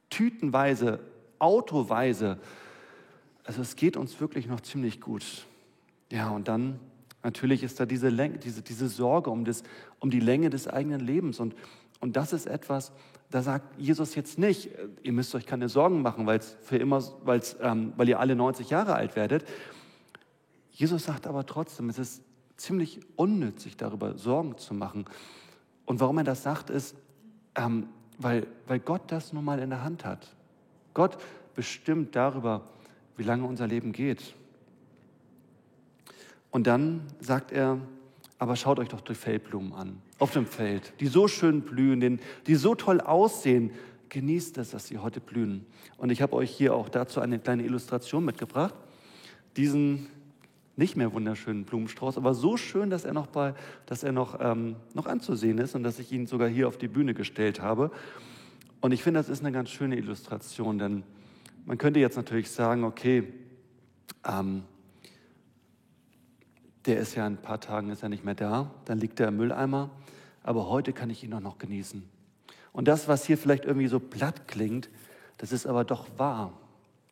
tütenweise, 0.09 1.01
autoweise, 1.39 2.39
also 3.45 3.63
es 3.63 3.75
geht 3.75 3.97
uns 3.97 4.21
wirklich 4.21 4.47
noch 4.47 4.61
ziemlich 4.61 5.01
gut. 5.01 5.25
Ja, 6.11 6.31
und 6.31 6.47
dann 6.47 6.79
natürlich 7.23 7.63
ist 7.63 7.81
da 7.81 7.87
diese, 7.87 8.09
Länge, 8.09 8.39
diese, 8.39 8.63
diese 8.63 8.89
Sorge 8.89 9.31
um, 9.31 9.45
das, 9.45 9.65
um 9.99 10.11
die 10.11 10.21
Länge 10.21 10.51
des 10.51 10.69
eigenen 10.69 11.01
Lebens. 11.01 11.41
Und, 11.41 11.55
und 12.01 12.17
das 12.17 12.33
ist 12.33 12.47
etwas, 12.47 12.93
da 13.31 13.43
sagt 13.43 13.79
Jesus 13.79 14.15
jetzt 14.15 14.39
nicht, 14.39 14.71
ihr 15.03 15.13
müsst 15.13 15.35
euch 15.35 15.47
keine 15.47 15.69
Sorgen 15.69 16.03
machen, 16.03 16.27
weil's 16.27 16.57
für 16.63 16.77
immer, 16.77 17.03
weil's, 17.25 17.57
ähm, 17.61 17.93
weil 17.97 18.09
ihr 18.09 18.21
alle 18.21 18.37
90 18.37 18.71
Jahre 18.71 18.95
alt 18.95 19.17
werdet, 19.17 19.45
Jesus 20.81 21.05
sagt 21.05 21.27
aber 21.27 21.45
trotzdem, 21.45 21.91
es 21.91 21.99
ist 21.99 22.23
ziemlich 22.57 23.01
unnützig, 23.15 23.77
darüber 23.77 24.17
Sorgen 24.17 24.57
zu 24.57 24.73
machen. 24.73 25.05
Und 25.85 26.01
warum 26.01 26.17
er 26.17 26.25
das 26.25 26.43
sagt, 26.43 26.71
ist, 26.71 26.97
ähm, 27.55 27.89
weil, 28.17 28.47
weil 28.67 28.81
Gott 28.81 29.03
das 29.09 29.35
nun 29.35 29.45
mal 29.45 29.59
in 29.59 29.69
der 29.69 29.85
Hand 29.85 30.07
hat. 30.07 30.35
Gott 30.95 31.19
bestimmt 31.55 32.17
darüber, 32.17 32.63
wie 33.19 33.25
lange 33.25 33.45
unser 33.45 33.67
Leben 33.67 33.93
geht. 33.93 34.35
Und 36.51 36.67
dann 36.67 37.03
sagt 37.21 37.53
er, 37.53 37.79
aber 38.39 38.57
schaut 38.57 38.79
euch 38.79 38.89
doch 38.89 39.03
die 39.03 39.15
Feldblumen 39.15 39.75
an, 39.75 40.01
auf 40.19 40.31
dem 40.31 40.47
Feld, 40.47 40.95
die 41.01 41.09
so 41.09 41.29
schön 41.29 41.61
blühen, 41.61 42.21
die 42.47 42.55
so 42.55 42.75
toll 42.75 43.03
aussehen. 43.03 43.73
Genießt 44.09 44.57
es, 44.57 44.71
dass 44.71 44.87
sie 44.87 44.97
heute 44.97 45.21
blühen. 45.21 45.67
Und 45.99 46.09
ich 46.09 46.23
habe 46.23 46.33
euch 46.37 46.51
hier 46.51 46.75
auch 46.75 46.89
dazu 46.89 47.21
eine 47.21 47.39
kleine 47.39 47.65
Illustration 47.65 48.25
mitgebracht. 48.25 48.75
Diesen 49.59 50.07
nicht 50.81 50.97
mehr 50.97 51.13
wunderschönen 51.13 51.65
Blumenstrauß, 51.65 52.17
aber 52.17 52.35
so 52.35 52.57
schön, 52.57 52.91
dass 52.91 53.05
er 53.05 53.13
noch, 53.13 53.29
bei, 53.29 53.55
dass 53.87 54.03
er 54.03 54.13
noch, 54.13 54.39
ähm, 54.41 54.77
noch 54.95 55.07
anzusehen 55.07 55.59
ist 55.59 55.77
und 55.77 55.85
dass 55.85 55.99
ich 55.99 56.11
ihn 56.11 56.27
sogar 56.27 56.49
hier 56.49 56.67
auf 56.67 56.79
die 56.79 56.89
Bühne 56.89 57.15
gestellt 57.15 57.61
habe. 57.61 57.93
Und 58.81 58.93
ich 58.93 59.03
finde, 59.03 59.21
das 59.21 59.29
ist 59.29 59.41
eine 59.41 59.53
ganz 59.53 59.69
schöne 59.71 59.97
Illustration, 59.97 60.79
denn 60.79 61.03
man 61.67 61.79
könnte 61.79 62.01
jetzt 62.01 62.17
natürlich 62.17 62.51
sagen, 62.51 62.85
okay, 62.85 63.33
ähm, 64.27 64.63
der 66.87 66.99
ist 66.99 67.15
ja 67.15 67.27
in 67.27 67.35
ein 67.35 67.43
paar 67.43 67.61
Tagen 67.61 67.91
ist 67.91 68.03
er 68.03 68.09
nicht 68.09 68.25
mehr 68.25 68.35
da, 68.35 68.71
dann 68.87 68.99
liegt 68.99 69.21
er 69.21 69.29
im 69.29 69.37
Mülleimer, 69.37 69.91
aber 70.43 70.69
heute 70.71 70.95
kann 70.95 71.11
ich 71.11 71.23
ihn 71.23 71.35
auch 71.35 71.41
noch 71.41 71.59
genießen. 71.59 72.03
Und 72.73 72.89
das, 72.89 73.07
was 73.07 73.27
hier 73.27 73.37
vielleicht 73.37 73.67
irgendwie 73.67 73.89
so 73.89 74.01
platt 74.01 74.49
klingt, 74.49 74.89
das 75.37 75.53
ist 75.53 75.67
aber 75.67 75.85
doch 75.85 76.07
wahr. 76.17 76.55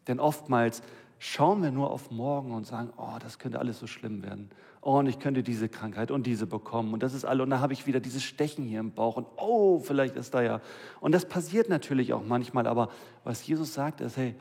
Denn 0.07 0.21
oftmals 0.21 0.83
schauen 1.19 1.63
wir 1.63 1.71
nur 1.71 1.91
auf 1.91 2.11
morgen 2.11 2.53
und 2.53 2.67
sagen, 2.67 2.91
oh, 2.97 3.19
das 3.21 3.39
könnte 3.39 3.59
alles 3.59 3.79
so 3.79 3.87
schlimm 3.87 4.23
werden. 4.23 4.51
Oh, 4.81 4.99
und 4.99 5.07
ich 5.07 5.19
könnte 5.19 5.43
diese 5.43 5.69
Krankheit 5.69 6.11
und 6.11 6.27
diese 6.27 6.47
bekommen. 6.47 6.93
Und 6.93 7.03
das 7.03 7.13
ist 7.13 7.25
alle. 7.25 7.43
Und 7.43 7.51
dann 7.51 7.61
habe 7.61 7.73
ich 7.73 7.87
wieder 7.87 8.01
dieses 8.01 8.23
Stechen 8.23 8.65
hier 8.65 8.81
im 8.81 8.93
Bauch. 8.93 9.17
Und 9.17 9.27
oh, 9.37 9.81
vielleicht 9.81 10.17
ist 10.17 10.35
da 10.35 10.43
ja. 10.43 10.61
Und 11.01 11.13
das 11.13 11.29
passiert 11.29 11.69
natürlich 11.69 12.13
auch 12.13 12.25
manchmal. 12.25 12.67
Aber 12.67 12.91
was 13.25 13.45
Jesus 13.47 13.75
sagt, 13.75 14.01
ist, 14.01 14.17
hey, 14.17 14.35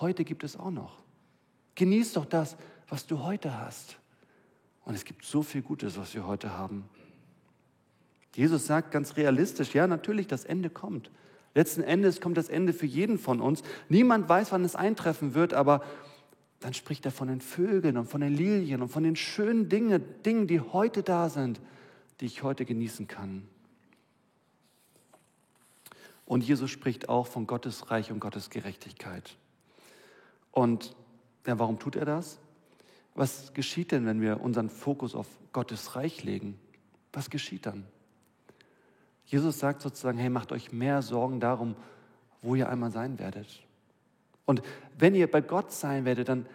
heute 0.00 0.24
gibt 0.24 0.44
es 0.44 0.58
auch 0.58 0.70
noch. 0.70 0.98
Genieß 1.74 2.14
doch 2.14 2.24
das, 2.24 2.56
was 2.88 3.06
du 3.06 3.22
heute 3.22 3.58
hast. 3.58 3.98
Und 4.84 4.94
es 4.94 5.04
gibt 5.04 5.24
so 5.24 5.42
viel 5.42 5.62
Gutes, 5.62 5.98
was 5.98 6.14
wir 6.14 6.26
heute 6.26 6.56
haben. 6.56 6.88
Jesus 8.34 8.66
sagt 8.66 8.90
ganz 8.90 9.16
realistisch, 9.16 9.74
ja, 9.74 9.86
natürlich, 9.86 10.26
das 10.26 10.44
Ende 10.44 10.70
kommt. 10.70 11.10
Letzten 11.54 11.82
Endes 11.82 12.20
kommt 12.20 12.36
das 12.36 12.48
Ende 12.48 12.72
für 12.72 12.86
jeden 12.86 13.18
von 13.18 13.40
uns. 13.40 13.62
Niemand 13.88 14.28
weiß, 14.28 14.50
wann 14.52 14.64
es 14.64 14.74
eintreffen 14.74 15.34
wird, 15.34 15.54
aber 15.54 15.82
dann 16.60 16.74
spricht 16.74 17.04
er 17.04 17.12
von 17.12 17.28
den 17.28 17.40
Vögeln 17.40 17.96
und 17.96 18.06
von 18.06 18.20
den 18.20 18.34
Lilien 18.34 18.82
und 18.82 18.88
von 18.88 19.02
den 19.02 19.16
schönen 19.16 19.68
Dingen, 19.68 20.02
Dingen, 20.24 20.46
die 20.46 20.60
heute 20.60 21.02
da 21.02 21.28
sind, 21.28 21.60
die 22.20 22.26
ich 22.26 22.42
heute 22.42 22.64
genießen 22.64 23.06
kann. 23.06 23.46
Und 26.26 26.42
Jesus 26.42 26.70
spricht 26.70 27.08
auch 27.08 27.26
von 27.26 27.46
Gottes 27.46 27.90
Reich 27.90 28.10
und 28.10 28.18
Gottes 28.18 28.50
Gerechtigkeit. 28.50 29.36
Und 30.50 30.96
ja, 31.46 31.58
warum 31.58 31.78
tut 31.78 31.96
er 31.96 32.06
das? 32.06 32.38
Was 33.14 33.52
geschieht 33.52 33.92
denn, 33.92 34.06
wenn 34.06 34.20
wir 34.20 34.40
unseren 34.40 34.70
Fokus 34.70 35.14
auf 35.14 35.26
Gottes 35.52 35.94
Reich 35.94 36.24
legen? 36.24 36.58
Was 37.12 37.30
geschieht 37.30 37.66
dann? 37.66 37.84
Jesus 39.34 39.58
sagt 39.58 39.82
sozusagen, 39.82 40.16
hey, 40.16 40.30
macht 40.30 40.52
euch 40.52 40.70
mehr 40.70 41.02
Sorgen 41.02 41.40
darum, 41.40 41.74
wo 42.40 42.54
ihr 42.54 42.68
einmal 42.68 42.92
sein 42.92 43.18
werdet. 43.18 43.64
Und 44.44 44.62
wenn 44.96 45.16
ihr 45.16 45.28
bei 45.28 45.40
Gott 45.40 45.72
sein 45.72 46.04
werdet, 46.04 46.28
dann 46.28 46.46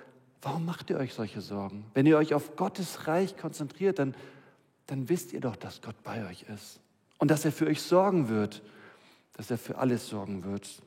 warum 0.41 0.63
macht 0.63 0.89
ihr 0.89 0.95
euch 0.95 1.13
solche 1.13 1.41
Sorgen? 1.41 1.83
Wenn 1.93 2.05
ihr 2.05 2.17
euch 2.17 2.33
auf 2.33 2.55
Gottes 2.55 3.05
Reich 3.05 3.35
konzentriert, 3.35 3.99
dann, 3.99 4.15
dann 4.87 5.09
wisst 5.09 5.33
ihr 5.33 5.41
doch, 5.41 5.57
dass 5.57 5.81
Gott 5.81 6.01
bei 6.05 6.25
euch 6.29 6.43
ist 6.43 6.79
und 7.17 7.29
dass 7.29 7.43
er 7.43 7.51
für 7.51 7.67
euch 7.67 7.81
sorgen 7.81 8.29
wird, 8.29 8.63
dass 9.33 9.51
er 9.51 9.57
für 9.57 9.77
alles 9.77 10.07
sorgen 10.07 10.45
wird. 10.45 10.81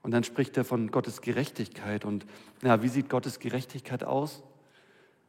Und 0.00 0.12
dann 0.12 0.24
spricht 0.24 0.56
er 0.56 0.64
von 0.64 0.90
Gottes 0.90 1.20
Gerechtigkeit. 1.20 2.06
Und 2.06 2.24
ja, 2.62 2.82
wie 2.82 2.88
sieht 2.88 3.10
Gottes 3.10 3.40
Gerechtigkeit 3.40 4.04
aus? 4.04 4.42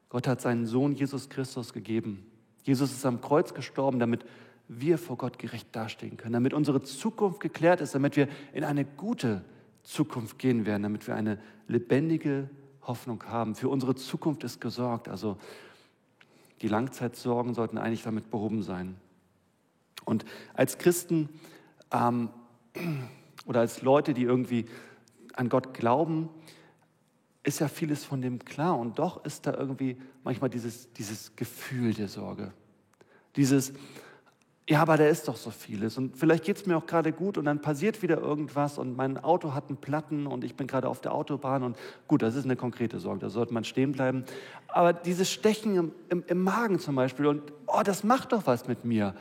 Gott 0.08 0.26
hat 0.26 0.40
seinen 0.40 0.68
Sohn 0.68 0.94
Jesus 0.94 1.28
Christus 1.28 1.74
gegeben. 1.74 2.32
Jesus 2.68 2.92
ist 2.92 3.06
am 3.06 3.22
Kreuz 3.22 3.54
gestorben, 3.54 3.98
damit 3.98 4.26
wir 4.68 4.98
vor 4.98 5.16
Gott 5.16 5.40
gerecht 5.40 5.70
dastehen 5.72 6.18
können, 6.18 6.34
damit 6.34 6.54
unsere 6.54 6.82
Zukunft 6.82 7.40
geklärt 7.40 7.80
ist, 7.80 7.96
damit 7.96 8.18
wir 8.18 8.28
in 8.52 8.66
eine 8.66 8.84
gute 8.84 9.46
Zukunft 9.84 10.38
gehen 10.38 10.66
werden, 10.66 10.84
damit 10.84 11.08
wir 11.08 11.16
eine 11.16 11.40
lebendige 11.70 12.50
Hoffnung 12.82 13.24
haben. 13.24 13.56
Für 13.56 13.70
unsere 13.70 13.96
Zukunft 13.96 14.44
ist 14.44 14.60
gesorgt. 14.60 15.08
Also 15.08 15.38
die 16.62 16.68
Langzeitsorgen 16.68 17.54
sollten 17.54 17.78
eigentlich 17.78 18.04
damit 18.04 18.30
behoben 18.30 18.64
sein. 18.64 18.98
Und 20.04 20.26
als 20.54 20.78
Christen 20.78 21.30
ähm, 21.94 22.30
oder 23.46 23.62
als 23.62 23.82
Leute, 23.82 24.14
die 24.14 24.24
irgendwie 24.24 24.66
an 25.34 25.48
Gott 25.48 25.74
glauben, 25.74 26.28
ist 27.48 27.60
ja 27.60 27.70
vieles 27.70 28.04
von 28.04 28.22
dem 28.22 28.44
klar 28.44 28.78
und 28.78 29.00
doch 29.00 29.24
ist 29.24 29.48
da 29.48 29.54
irgendwie 29.54 29.96
manchmal 30.26 30.50
dieses, 30.50 30.92
dieses 30.92 31.34
Gefühl 31.38 31.94
der 31.94 32.10
Sorge. 32.10 32.52
Dieses, 33.38 33.72
ja, 34.68 34.82
aber 34.82 34.98
da 34.98 35.06
ist 35.06 35.30
doch 35.30 35.38
so 35.38 35.50
vieles 35.50 35.98
und 35.98 36.18
vielleicht 36.18 36.44
geht 36.44 36.58
es 36.58 36.66
mir 36.66 36.76
auch 36.76 36.86
gerade 36.86 37.14
gut 37.14 37.38
und 37.38 37.46
dann 37.46 37.62
passiert 37.62 38.02
wieder 38.02 38.18
irgendwas 38.18 38.78
und 38.78 38.98
mein 38.98 39.18
Auto 39.18 39.54
hat 39.54 39.70
einen 39.70 39.78
Platten 39.78 40.28
und 40.28 40.44
ich 40.44 40.58
bin 40.58 40.68
gerade 40.68 40.90
auf 40.90 41.00
der 41.00 41.14
Autobahn 41.14 41.64
und 41.64 41.78
gut, 42.10 42.22
das 42.22 42.36
ist 42.36 42.44
eine 42.44 42.58
konkrete 42.58 43.00
Sorge, 43.00 43.22
da 43.22 43.30
sollte 43.30 43.54
man 43.54 43.64
stehen 43.64 43.94
bleiben. 43.94 44.26
Aber 44.68 44.92
dieses 44.92 45.32
Stechen 45.32 45.78
im, 45.78 45.92
im, 46.10 46.26
im 46.28 46.44
Magen 46.44 46.80
zum 46.80 46.96
Beispiel 46.96 47.28
und 47.28 47.54
oh, 47.66 47.82
das 47.82 48.04
macht 48.04 48.34
doch 48.34 48.46
was 48.46 48.68
mit 48.68 48.84
mir. 48.84 49.16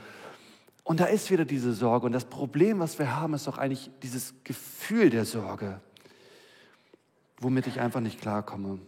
Und 0.83 0.99
da 0.99 1.05
ist 1.05 1.31
wieder 1.31 1.45
diese 1.45 1.73
Sorge 1.75 2.07
und 2.07 2.13
das 2.13 2.25
Problem, 2.25 2.81
was 2.81 2.99
wir 2.99 3.15
haben, 3.15 3.35
ist 3.35 3.47
doch 3.47 3.59
eigentlich 3.59 3.89
dieses 4.03 4.35
Gefühl 4.43 5.11
der 5.11 5.25
Sorge 5.25 5.81
womit 7.41 7.67
ich 7.67 7.81
einfach 7.81 8.01
nicht 8.01 8.21
klarkomme. 8.21 8.79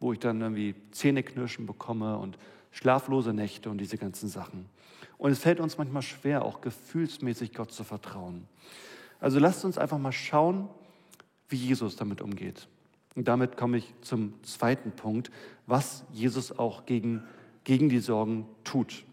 Wo 0.00 0.12
ich 0.12 0.18
dann 0.18 0.40
irgendwie 0.40 0.74
Zähneknirschen 0.90 1.66
bekomme 1.66 2.18
und 2.18 2.38
schlaflose 2.70 3.32
Nächte 3.32 3.70
und 3.70 3.78
diese 3.78 3.96
ganzen 3.96 4.28
Sachen. 4.28 4.66
Und 5.18 5.30
es 5.30 5.38
fällt 5.38 5.60
uns 5.60 5.78
manchmal 5.78 6.02
schwer, 6.02 6.44
auch 6.44 6.60
gefühlsmäßig 6.60 7.54
Gott 7.54 7.72
zu 7.72 7.84
vertrauen. 7.84 8.46
Also 9.20 9.38
lasst 9.38 9.64
uns 9.64 9.78
einfach 9.78 9.98
mal 9.98 10.12
schauen, 10.12 10.68
wie 11.48 11.56
Jesus 11.56 11.96
damit 11.96 12.20
umgeht. 12.20 12.68
Und 13.14 13.28
damit 13.28 13.56
komme 13.56 13.78
ich 13.78 13.94
zum 14.02 14.34
zweiten 14.42 14.92
Punkt, 14.92 15.30
was 15.66 16.04
Jesus 16.12 16.56
auch 16.58 16.84
gegen, 16.84 17.22
gegen 17.64 17.88
die 17.88 18.00
Sorgen 18.00 18.46
tut. 18.62 19.04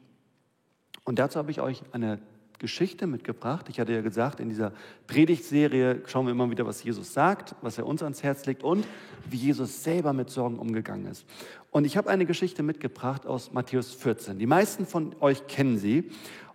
Und 1.06 1.20
dazu 1.20 1.40
habe 1.40 1.52
ich 1.52 1.62
euch 1.62 1.84
eine 1.94 2.20
Geschichte 2.64 3.08
mitgebracht. 3.08 3.68
Ich 3.68 3.78
hatte 3.78 3.92
ja 3.92 4.00
gesagt, 4.00 4.40
in 4.40 4.48
dieser 4.48 4.72
Predigtserie 5.08 6.02
schauen 6.06 6.28
wir 6.28 6.32
immer 6.32 6.50
wieder, 6.50 6.66
was 6.66 6.82
Jesus 6.82 7.14
sagt, 7.14 7.56
was 7.62 7.78
er 7.78 7.86
uns 7.86 8.02
ans 8.02 8.24
Herz 8.24 8.46
legt 8.46 8.64
und 8.64 8.88
wie 9.30 9.36
Jesus 9.36 9.84
selber 9.84 10.14
mit 10.14 10.30
Sorgen 10.30 10.58
umgegangen 10.58 11.08
ist. 11.08 11.26
Und 11.72 11.84
ich 11.84 11.98
habe 11.98 12.10
eine 12.10 12.26
Geschichte 12.26 12.64
mitgebracht 12.64 13.26
aus 13.26 13.52
Matthäus 13.52 13.92
14. 13.92 14.40
Die 14.40 14.46
meisten 14.46 14.86
von 14.86 15.14
euch 15.20 15.46
kennen 15.48 15.78
sie. 15.78 16.10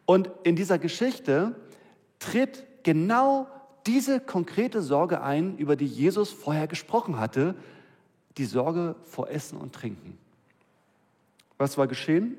Und 0.07 0.31
in 0.45 0.57
dieser 0.57 0.79
Geschichte 0.79 1.55
tritt 2.21 2.65
genau 2.85 3.47
diese 3.87 4.19
konkrete 4.19 4.81
Sorge 4.81 5.21
ein, 5.21 5.59
über 5.59 5.77
die 5.77 5.85
Jesus 5.85 6.31
vorher 6.31 6.69
gesprochen 6.69 7.21
hatte, 7.21 7.55
die 8.39 8.47
Sorge 8.47 8.97
vor 9.03 9.29
Essen 9.29 9.59
und 9.59 9.75
Trinken. 9.75 10.17
Was 11.59 11.77
war 11.77 11.87
geschehen? 11.87 12.39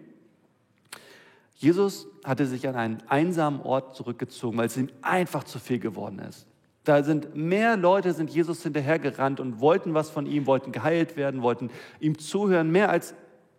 Jesus 1.59 2.07
hatte 2.23 2.45
sich 2.45 2.69
an 2.69 2.75
einen 2.75 3.03
einsamen 3.07 3.59
Ort 3.59 3.93
zurückgezogen, 3.93 4.57
weil 4.57 4.67
es 4.67 4.77
ihm 4.77 4.87
einfach 5.01 5.43
zu 5.43 5.59
viel 5.59 5.77
geworden 5.79 6.19
ist. 6.19 6.47
Da 6.85 7.03
sind 7.03 7.35
mehr 7.35 7.75
Leute 7.75 8.13
sind 8.13 8.29
Jesus 8.29 8.63
hinterhergerannt 8.63 9.41
und 9.41 9.59
wollten 9.59 9.93
was 9.93 10.09
von 10.09 10.25
ihm, 10.25 10.45
wollten 10.45 10.71
geheilt 10.71 11.17
werden, 11.17 11.41
wollten 11.41 11.69
ihm 11.99 12.17
zuhören, 12.17 12.71
mehr 12.71 12.89
als 12.89 13.13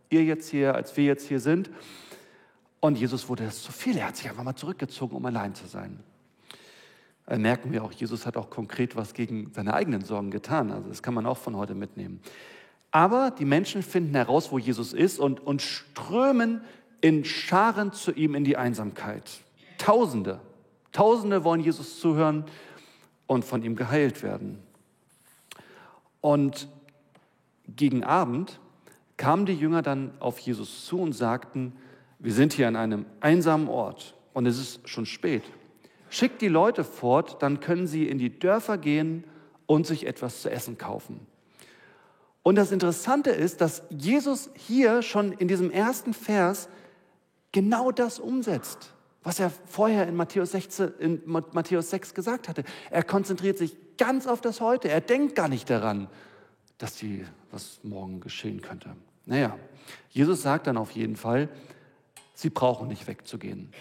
ihr 0.09 0.25
jetzt 0.25 0.49
hier, 0.49 0.75
als 0.75 0.97
wir 0.97 1.05
jetzt 1.05 1.29
hier 1.29 1.41
sind. 1.41 1.71
Und 2.81 2.97
Jesus 2.97 3.29
wurde 3.29 3.45
das 3.45 3.63
zu 3.63 3.71
viel. 3.71 3.99
Er 3.99 4.09
hat 4.09 4.17
sich 4.17 4.31
einfach 4.31 4.45
mal 4.45 4.57
zurückgezogen, 4.57 5.15
um 5.15 5.27
allein 5.27 5.55
zu 5.55 5.67
sein. 5.67 6.01
Da 7.27 7.37
merken 7.37 7.71
wir 7.71 7.85
auch, 7.85 7.93
Jesus 7.93 8.25
hat 8.25 8.39
auch 8.39 8.49
konkret 8.49 8.97
was 8.97 9.13
gegen 9.13 9.53
seine 9.53 9.75
eigenen 9.75 10.01
Sorgen 10.01 10.31
getan. 10.31 10.73
Also 10.73 10.89
das 10.89 11.03
kann 11.03 11.13
man 11.13 11.27
auch 11.27 11.37
von 11.37 11.55
heute 11.55 11.75
mitnehmen. 11.75 12.23
Aber 12.93 13.31
die 13.31 13.45
Menschen 13.45 13.83
finden 13.83 14.15
heraus, 14.15 14.51
wo 14.51 14.59
Jesus 14.59 14.95
ist 14.95 15.19
und, 15.19 15.39
und 15.47 15.61
strömen 15.61 16.63
in 17.01 17.25
Scharen 17.25 17.93
zu 17.93 18.13
ihm 18.13 18.35
in 18.35 18.45
die 18.45 18.57
Einsamkeit. 18.57 19.41
Tausende, 19.79 20.41
Tausende 20.93 21.45
wollen 21.45 21.61
Jesus 21.61 22.01
zuhören 22.01 22.45
und 23.27 23.45
von 23.45 23.63
ihm 23.63 23.77
geheilt 23.77 24.23
werden. 24.23 24.59
Und 26.21 26.69
gegen 27.69 28.03
Abend 28.03 28.59
kamen 29.17 29.47
die 29.47 29.55
Jünger 29.55 29.83
dann 29.83 30.13
auf 30.19 30.39
Jesus 30.39 30.87
zu 30.87 31.01
und 31.01 31.13
sagten, 31.13 31.75
wir 32.19 32.33
sind 32.33 32.53
hier 32.53 32.69
an 32.69 32.77
einem 32.77 33.07
einsamen 33.21 33.69
Ort 33.69 34.15
und 34.33 34.47
es 34.47 34.59
ist 34.59 34.89
schon 34.89 35.07
spät. 35.07 35.45
Schickt 36.11 36.43
die 36.43 36.49
Leute 36.49 36.83
fort, 36.83 37.41
dann 37.41 37.61
können 37.61 37.87
sie 37.87 38.09
in 38.09 38.19
die 38.19 38.39
Dörfer 38.39 38.77
gehen 38.77 39.25
und 39.67 39.87
sich 39.87 40.07
etwas 40.07 40.43
zu 40.43 40.51
essen 40.51 40.77
kaufen. 40.77 41.27
Und 42.43 42.57
das 42.57 42.73
Interessante 42.73 43.31
ist, 43.31 43.61
dass 43.61 43.83
Jesus 43.91 44.51
hier 44.55 45.03
schon 45.03 45.33
in 45.33 45.47
diesem 45.47 45.71
ersten 45.71 46.15
Vers 46.15 46.69
genau 47.53 47.91
das 47.91 48.19
umsetzt, 48.19 48.93
was 49.23 49.41
er 49.41 49.51
vorher 49.51 50.07
in 50.09 50.17
Matthäus, 50.17 50.53
16, 50.53 50.93
in 50.99 51.23
Matthäus 51.27 51.91
6 51.91 52.15
gesagt 52.15 52.49
hatte. 52.49 52.65
Er 52.91 53.03
konzentriert 53.03 53.59
sich 53.59 53.77
ganz 53.97 54.27
auf 54.27 54.41
das 54.41 54.61
Heute. 54.61 54.89
Er 54.89 55.01
denkt 55.01 55.35
gar 55.35 55.49
nicht 55.49 55.69
daran, 55.69 56.09
dass 56.79 56.97
die, 56.97 57.25
was 57.51 57.81
morgen 57.83 58.21
geschehen 58.21 58.63
könnte. 58.63 58.97
Naja, 59.27 59.59
Jesus 60.09 60.43
sagt 60.43 60.67
dann 60.67 60.77
auf 60.77 60.93
jeden 60.93 61.17
Fall, 61.17 61.49
sie 62.35 62.51
brauchen 62.51 62.89
nicht 62.89 63.07
wegzugehen. 63.07 63.73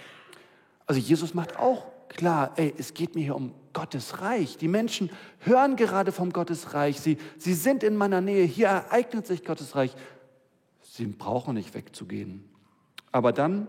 Also 0.86 1.00
Jesus 1.00 1.34
macht 1.34 1.58
auch 1.58 1.86
klar, 2.10 2.54
ey, 2.58 2.74
es 2.78 2.94
geht 2.94 3.16
mir 3.16 3.22
hier 3.22 3.36
um 3.36 3.54
Gottes 3.72 4.22
Reich. 4.22 4.58
Die 4.58 4.68
Menschen 4.68 5.10
hören 5.40 5.76
gerade 5.76 6.12
vom 6.12 6.34
Gottes 6.34 6.74
Reich. 6.74 7.00
Sie, 7.00 7.18
sie 7.38 7.54
sind 7.54 7.84
in 7.84 7.96
meiner 7.96 8.20
Nähe. 8.20 8.44
Hier 8.44 8.68
ereignet 8.68 9.26
sich 9.26 9.46
Gottes 9.46 9.76
Reich. 9.76 9.96
Sie 10.82 11.06
brauchen 11.06 11.54
nicht 11.54 11.74
wegzugehen. 11.74 12.44
Aber 13.12 13.32
dann 13.32 13.68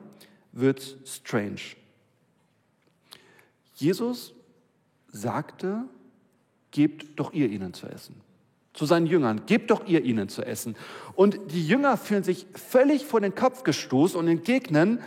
wird 0.53 0.81
es 0.81 1.17
strange. 1.17 1.61
Jesus 3.75 4.35
sagte, 5.09 5.85
gebt 6.71 7.19
doch 7.19 7.33
ihr 7.33 7.49
ihnen 7.49 7.73
zu 7.73 7.87
essen. 7.87 8.21
Zu 8.73 8.87
seinen 8.87 9.07
Jüngern, 9.07 9.47
gebt 9.47 9.71
doch 9.71 9.87
ihr 9.87 10.05
ihnen 10.05 10.29
zu 10.29 10.43
essen. 10.43 10.77
Und 11.15 11.39
die 11.51 11.67
Jünger 11.67 11.97
fühlen 11.97 12.23
sich 12.23 12.47
völlig 12.55 13.05
vor 13.05 13.21
den 13.21 13.35
Kopf 13.35 13.65
gestoßen 13.65 14.19
und 14.19 14.29
entgegnen, 14.29 15.01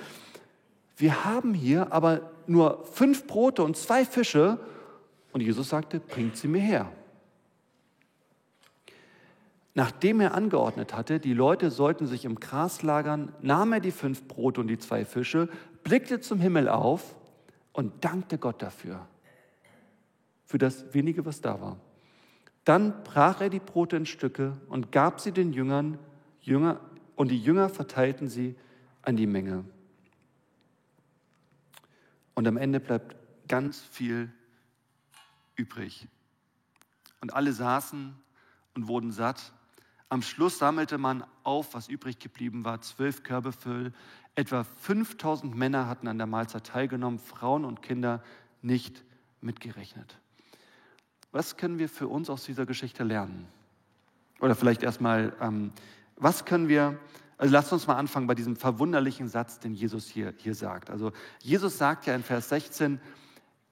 wir 0.96 1.26
haben 1.26 1.54
hier 1.54 1.92
aber 1.92 2.32
nur 2.46 2.86
fünf 2.86 3.26
Brote 3.26 3.64
und 3.64 3.78
zwei 3.78 4.06
Fische. 4.06 4.60
Und 5.32 5.42
Jesus 5.42 5.70
sagte, 5.70 6.00
bringt 6.00 6.38
sie 6.38 6.48
mir 6.48 6.62
her. 6.62 6.92
Nachdem 9.76 10.20
er 10.20 10.36
angeordnet 10.36 10.96
hatte, 10.96 11.20
die 11.20 11.34
Leute 11.34 11.72
sollten 11.72 12.06
sich 12.06 12.26
im 12.26 12.40
Gras 12.40 12.84
lagern, 12.84 13.34
nahm 13.42 13.74
er 13.74 13.80
die 13.80 13.92
fünf 13.92 14.28
Brote 14.28 14.62
und 14.62 14.68
die 14.68 14.78
zwei 14.78 15.04
Fische, 15.04 15.50
blickte 15.84 16.22
zum 16.22 16.40
Himmel 16.40 16.70
auf 16.70 17.16
und 17.72 18.06
dankte 18.06 18.38
Gott 18.38 18.62
dafür, 18.62 19.08
für 20.46 20.60
das 20.60 20.94
wenige, 20.94 21.26
was 21.26 21.42
da 21.42 21.60
war. 21.60 21.78
Dann 22.66 23.04
brach 23.04 23.42
er 23.42 23.50
die 23.50 23.60
Brote 23.60 23.98
in 23.98 24.06
Stücke 24.06 24.58
und 24.70 24.92
gab 24.92 25.20
sie 25.20 25.32
den 25.32 25.54
Jüngern, 25.54 25.98
Jünger, 26.40 26.80
und 27.16 27.30
die 27.30 27.40
Jünger 27.40 27.70
verteilten 27.70 28.28
sie 28.28 28.56
an 29.02 29.18
die 29.18 29.28
Menge. 29.28 29.66
Und 32.36 32.48
am 32.48 32.58
Ende 32.58 32.80
bleibt 32.80 33.16
ganz 33.48 33.82
viel 33.82 34.32
übrig. 35.56 36.08
Und 37.22 37.34
alle 37.34 37.54
saßen 37.54 38.16
und 38.76 38.88
wurden 38.88 39.12
satt. 39.12 39.54
Am 40.14 40.22
Schluss 40.22 40.60
sammelte 40.60 41.00
man 41.00 41.26
auf, 41.42 41.74
was 41.74 41.88
übrig 41.88 42.20
geblieben 42.20 42.64
war, 42.66 42.80
zwölf 42.82 43.24
Körbe 43.24 43.52
voll. 43.52 43.92
Etwa 44.36 44.64
5000 44.64 45.56
Männer 45.56 45.88
hatten 45.88 46.08
an 46.08 46.20
der 46.20 46.28
Mahlzeit 46.28 46.68
teilgenommen, 46.68 47.18
Frauen 47.18 47.66
und 47.66 47.82
Kinder 47.82 48.22
nicht 48.62 49.04
mitgerechnet. 49.42 50.20
Was 51.32 51.58
können 51.58 51.80
wir 51.80 51.90
für 51.90 52.08
uns 52.08 52.30
aus 52.30 52.46
dieser 52.46 52.68
Geschichte 52.68 53.04
lernen? 53.04 53.48
Oder 54.40 54.54
vielleicht 54.54 54.84
erstmal, 54.84 55.36
ähm, 55.42 55.72
was 56.16 56.46
können 56.46 56.68
wir 56.68 57.00
also 57.40 57.52
lasst 57.52 57.74
uns 57.74 57.88
mal 57.88 57.96
anfangen 57.96 58.28
bei 58.28 58.36
diesem 58.36 58.56
verwunderlichen 58.56 59.28
Satz, 59.28 59.58
den 59.58 59.74
Jesus 59.74 60.08
hier, 60.08 60.36
hier 60.38 60.54
sagt. 60.54 60.92
Also 60.92 61.12
Jesus 61.40 61.80
sagt 61.80 62.06
ja 62.06 62.14
in 62.14 62.22
Vers 62.22 62.50
16, 62.50 63.02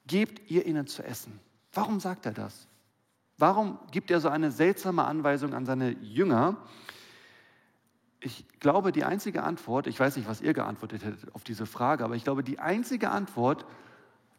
gebt 0.07 0.49
ihr 0.49 0.65
ihnen 0.65 0.87
zu 0.87 1.03
essen. 1.03 1.39
Warum 1.71 1.99
sagt 1.99 2.25
er 2.25 2.33
das? 2.33 2.67
Warum 3.41 3.79
gibt 3.89 4.11
er 4.11 4.19
so 4.19 4.29
eine 4.29 4.51
seltsame 4.51 5.03
Anweisung 5.03 5.55
an 5.55 5.65
seine 5.65 5.93
Jünger? 5.93 6.57
Ich 8.19 8.45
glaube, 8.59 8.91
die 8.91 9.03
einzige 9.03 9.41
Antwort, 9.41 9.87
ich 9.87 9.99
weiß 9.99 10.15
nicht, 10.15 10.27
was 10.27 10.41
ihr 10.41 10.53
geantwortet 10.53 11.03
hättet 11.03 11.33
auf 11.33 11.43
diese 11.43 11.65
Frage, 11.65 12.05
aber 12.05 12.15
ich 12.15 12.23
glaube, 12.23 12.43
die 12.43 12.59
einzige 12.59 13.09
Antwort, 13.09 13.65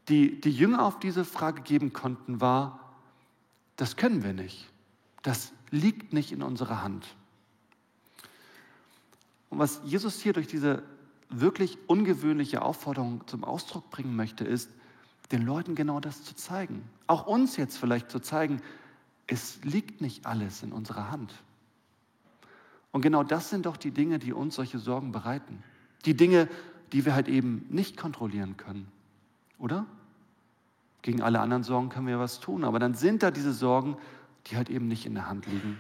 die 0.09 0.41
die 0.41 0.53
Jünger 0.53 0.85
auf 0.85 1.01
diese 1.01 1.25
Frage 1.25 1.63
geben 1.63 1.93
konnten, 1.93 2.41
war, 2.41 2.93
das 3.75 3.97
können 3.97 4.23
wir 4.23 4.35
nicht. 4.35 4.71
Das 5.23 5.53
liegt 5.71 6.13
nicht 6.13 6.31
in 6.31 6.41
unserer 6.41 6.85
Hand. 6.85 7.17
Und 9.51 9.59
was 9.59 9.81
Jesus 9.83 10.21
hier 10.21 10.33
durch 10.33 10.47
diese 10.47 10.85
wirklich 11.29 11.77
ungewöhnliche 11.89 12.63
Aufforderung 12.63 13.27
zum 13.27 13.43
Ausdruck 13.43 13.91
bringen 13.91 14.15
möchte, 14.15 14.45
ist, 14.45 14.71
den 15.33 15.43
Leuten 15.43 15.75
genau 15.75 15.99
das 15.99 16.23
zu 16.23 16.37
zeigen. 16.37 16.89
Auch 17.09 17.27
uns 17.27 17.57
jetzt 17.57 17.79
vielleicht 17.79 18.09
zu 18.09 18.21
zeigen, 18.21 18.63
es 19.27 19.63
liegt 19.65 20.01
nicht 20.01 20.27
alles 20.27 20.63
in 20.63 20.73
unserer 20.73 21.11
Hand. 21.11 21.35
Und 22.91 23.01
genau 23.01 23.23
das 23.23 23.51
sind 23.51 23.67
doch 23.67 23.77
die 23.77 23.91
Dinge, 23.91 24.19
die 24.19 24.33
uns 24.33 24.55
solche 24.55 24.79
Sorgen 24.79 25.13
bereiten. 25.13 25.63
Die 26.05 26.15
Dinge, 26.15 26.49
die 26.93 27.05
wir 27.05 27.15
halt 27.15 27.29
eben 27.29 27.67
nicht 27.71 27.97
kontrollieren 27.97 28.57
können. 28.57 28.87
Oder? 29.59 29.87
Gegen 31.01 31.23
alle 31.23 31.41
anderen 31.41 31.63
Sorgen 31.63 31.89
können 31.89 32.07
wir 32.07 32.19
was 32.19 32.41
tun, 32.41 32.65
aber 32.65 32.79
dann 32.79 32.95
sind 32.95 33.23
da 33.23 33.31
diese 33.31 33.53
Sorgen, 33.53 33.97
die 34.47 34.57
halt 34.57 34.71
eben 34.71 34.89
nicht 34.89 35.07
in 35.07 35.15
der 35.15 35.29
Hand 35.29 35.47
liegen. 35.47 35.79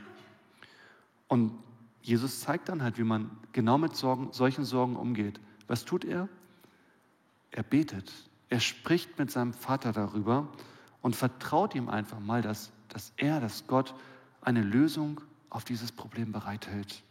Und 1.28 1.52
Jesus 2.02 2.40
zeigt 2.40 2.68
dann 2.68 2.82
halt, 2.82 2.98
wie 2.98 3.04
man 3.04 3.30
genau 3.52 3.78
mit 3.78 3.94
Sorgen, 3.94 4.32
solchen 4.32 4.64
Sorgen 4.64 4.96
umgeht. 4.96 5.40
Was 5.68 5.84
tut 5.84 6.04
er? 6.04 6.28
Er 7.50 7.62
betet. 7.62 8.12
Er 8.48 8.60
spricht 8.60 9.18
mit 9.18 9.30
seinem 9.30 9.52
Vater 9.52 9.92
darüber 9.92 10.48
und 11.00 11.14
vertraut 11.14 11.74
ihm 11.74 11.88
einfach 11.88 12.20
mal, 12.20 12.42
dass, 12.42 12.72
dass 12.92 13.12
er, 13.16 13.40
dass 13.40 13.66
Gott 13.66 13.94
eine 14.42 14.62
Lösung 14.62 15.20
auf 15.50 15.64
dieses 15.64 15.92
Problem 15.92 16.32
bereithält. 16.32 17.02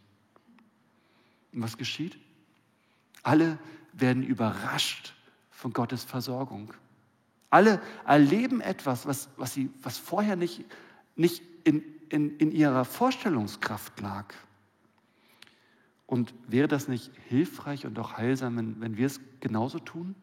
Und 1.52 1.62
was 1.62 1.76
geschieht? 1.76 2.18
Alle 3.22 3.58
werden 3.92 4.22
überrascht 4.22 5.14
von 5.50 5.72
Gottes 5.72 6.04
Versorgung. 6.04 6.72
Alle 7.50 7.80
erleben 8.06 8.60
etwas, 8.60 9.06
was, 9.06 9.28
was, 9.36 9.54
sie, 9.54 9.70
was 9.82 9.98
vorher 9.98 10.36
nicht, 10.36 10.64
nicht 11.16 11.42
in, 11.64 11.82
in, 12.08 12.36
in 12.38 12.52
ihrer 12.52 12.84
Vorstellungskraft 12.84 14.00
lag. 14.00 14.34
Und 16.06 16.34
wäre 16.46 16.68
das 16.68 16.88
nicht 16.88 17.10
hilfreich 17.28 17.86
und 17.86 17.98
auch 17.98 18.16
heilsam, 18.16 18.56
wenn, 18.56 18.80
wenn 18.80 18.96
wir 18.96 19.06
es 19.06 19.20
genauso 19.40 19.78
tun? 19.78 20.14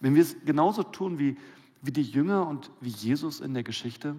Wenn 0.00 0.14
wir 0.14 0.22
es 0.22 0.36
genauso 0.44 0.82
tun 0.82 1.18
wie, 1.18 1.36
wie 1.82 1.92
die 1.92 2.02
Jünger 2.02 2.46
und 2.46 2.70
wie 2.80 2.90
Jesus 2.90 3.40
in 3.40 3.54
der 3.54 3.62
Geschichte? 3.62 4.16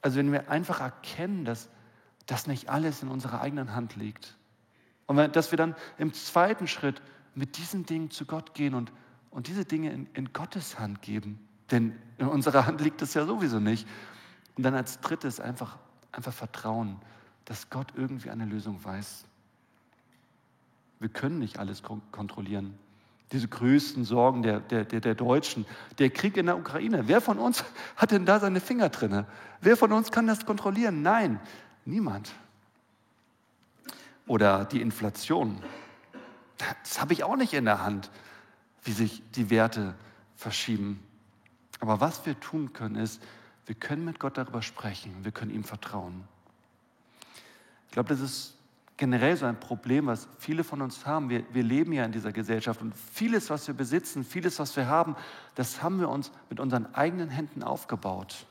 Also 0.00 0.18
wenn 0.18 0.32
wir 0.32 0.50
einfach 0.50 0.80
erkennen, 0.80 1.44
dass 1.44 1.68
das 2.26 2.46
nicht 2.46 2.68
alles 2.68 3.02
in 3.02 3.08
unserer 3.08 3.40
eigenen 3.40 3.74
Hand 3.74 3.96
liegt. 3.96 4.36
Und 5.06 5.16
dass 5.36 5.50
wir 5.50 5.56
dann 5.56 5.74
im 5.98 6.12
zweiten 6.12 6.66
Schritt 6.66 7.02
mit 7.34 7.56
diesen 7.58 7.86
Dingen 7.86 8.10
zu 8.10 8.24
Gott 8.24 8.54
gehen 8.54 8.74
und, 8.74 8.92
und 9.30 9.48
diese 9.48 9.64
Dinge 9.64 9.92
in, 9.92 10.06
in 10.14 10.32
Gottes 10.32 10.78
Hand 10.78 11.02
geben. 11.02 11.46
Denn 11.70 11.96
in 12.18 12.26
unserer 12.26 12.66
Hand 12.66 12.80
liegt 12.80 13.02
es 13.02 13.14
ja 13.14 13.26
sowieso 13.26 13.60
nicht. 13.60 13.86
Und 14.56 14.64
dann 14.64 14.74
als 14.74 15.00
drittes 15.00 15.40
einfach, 15.40 15.78
einfach 16.12 16.32
vertrauen 16.32 17.00
dass 17.44 17.70
Gott 17.70 17.92
irgendwie 17.96 18.30
eine 18.30 18.44
Lösung 18.44 18.82
weiß. 18.84 19.24
Wir 21.00 21.08
können 21.08 21.38
nicht 21.38 21.58
alles 21.58 21.82
kontrollieren. 21.82 22.78
Diese 23.32 23.48
größten 23.48 24.04
Sorgen 24.04 24.42
der, 24.42 24.60
der, 24.60 24.84
der, 24.84 25.14
Deutschen, 25.14 25.64
der 25.98 26.10
Krieg 26.10 26.36
in 26.36 26.46
der 26.46 26.58
Ukraine. 26.58 27.08
Wer 27.08 27.20
von 27.20 27.38
uns 27.38 27.64
hat 27.96 28.10
denn 28.10 28.26
da 28.26 28.38
seine 28.38 28.60
Finger 28.60 28.90
drin? 28.90 29.24
Wer 29.60 29.76
von 29.76 29.92
uns 29.92 30.10
kann 30.10 30.26
das 30.26 30.44
kontrollieren? 30.44 31.02
Nein, 31.02 31.40
niemand. 31.84 32.32
Oder 34.26 34.64
die 34.66 34.80
Inflation. 34.80 35.62
Das 36.82 37.00
habe 37.00 37.12
ich 37.12 37.24
auch 37.24 37.36
nicht 37.36 37.54
in 37.54 37.64
der 37.64 37.82
Hand, 37.82 38.10
wie 38.84 38.92
sich 38.92 39.22
die 39.32 39.50
Werte 39.50 39.94
verschieben. 40.36 41.02
Aber 41.80 42.00
was 42.00 42.24
wir 42.26 42.38
tun 42.38 42.72
können, 42.72 42.96
ist, 42.96 43.20
wir 43.66 43.74
können 43.74 44.04
mit 44.04 44.18
Gott 44.18 44.36
darüber 44.36 44.62
sprechen, 44.62 45.14
wir 45.22 45.32
können 45.32 45.52
ihm 45.52 45.64
vertrauen. 45.64 46.24
Ich 47.86 47.92
glaube, 47.92 48.08
das 48.08 48.20
ist 48.20 48.54
generell 48.96 49.36
so 49.36 49.46
ein 49.46 49.58
Problem, 49.58 50.06
was 50.06 50.28
viele 50.38 50.64
von 50.64 50.82
uns 50.82 51.06
haben. 51.06 51.28
Wir, 51.28 51.44
wir 51.52 51.62
leben 51.62 51.92
ja 51.92 52.04
in 52.04 52.12
dieser 52.12 52.32
Gesellschaft 52.32 52.80
und 52.82 52.94
vieles, 52.96 53.50
was 53.50 53.66
wir 53.66 53.74
besitzen, 53.74 54.24
vieles, 54.24 54.58
was 54.58 54.76
wir 54.76 54.86
haben, 54.86 55.16
das 55.54 55.82
haben 55.82 55.98
wir 56.00 56.08
uns 56.08 56.30
mit 56.50 56.60
unseren 56.60 56.94
eigenen 56.94 57.30
Händen 57.30 57.62
aufgebaut. 57.62 58.46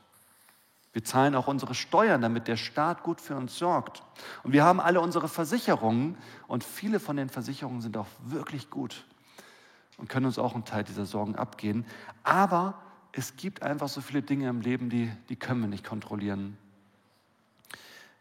Wir 0.92 1.04
zahlen 1.04 1.34
auch 1.34 1.48
unsere 1.48 1.74
Steuern, 1.74 2.20
damit 2.20 2.48
der 2.48 2.58
Staat 2.58 3.02
gut 3.02 3.20
für 3.20 3.34
uns 3.34 3.56
sorgt. 3.58 4.02
Und 4.42 4.52
wir 4.52 4.64
haben 4.64 4.78
alle 4.78 5.00
unsere 5.00 5.26
Versicherungen 5.26 6.18
und 6.48 6.64
viele 6.64 7.00
von 7.00 7.16
den 7.16 7.30
Versicherungen 7.30 7.80
sind 7.80 7.96
auch 7.96 8.08
wirklich 8.24 8.68
gut 8.68 9.06
und 9.96 10.08
können 10.08 10.26
uns 10.26 10.38
auch 10.38 10.54
einen 10.54 10.66
Teil 10.66 10.84
dieser 10.84 11.06
Sorgen 11.06 11.36
abgehen. 11.36 11.86
Aber 12.24 12.74
es 13.12 13.36
gibt 13.36 13.62
einfach 13.62 13.88
so 13.88 14.02
viele 14.02 14.22
Dinge 14.22 14.48
im 14.48 14.60
Leben, 14.60 14.90
die, 14.90 15.10
die 15.30 15.36
können 15.36 15.62
wir 15.62 15.68
nicht 15.68 15.84
kontrollieren. 15.84 16.58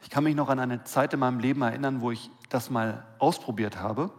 Ich 0.01 0.09
kann 0.09 0.23
mich 0.23 0.35
noch 0.35 0.49
an 0.49 0.59
eine 0.59 0.83
Zeit 0.83 1.13
in 1.13 1.19
meinem 1.19 1.39
Leben 1.39 1.61
erinnern, 1.61 2.01
wo 2.01 2.11
ich 2.11 2.29
das 2.49 2.69
mal 2.69 3.05
ausprobiert 3.19 3.79
habe, 3.79 4.11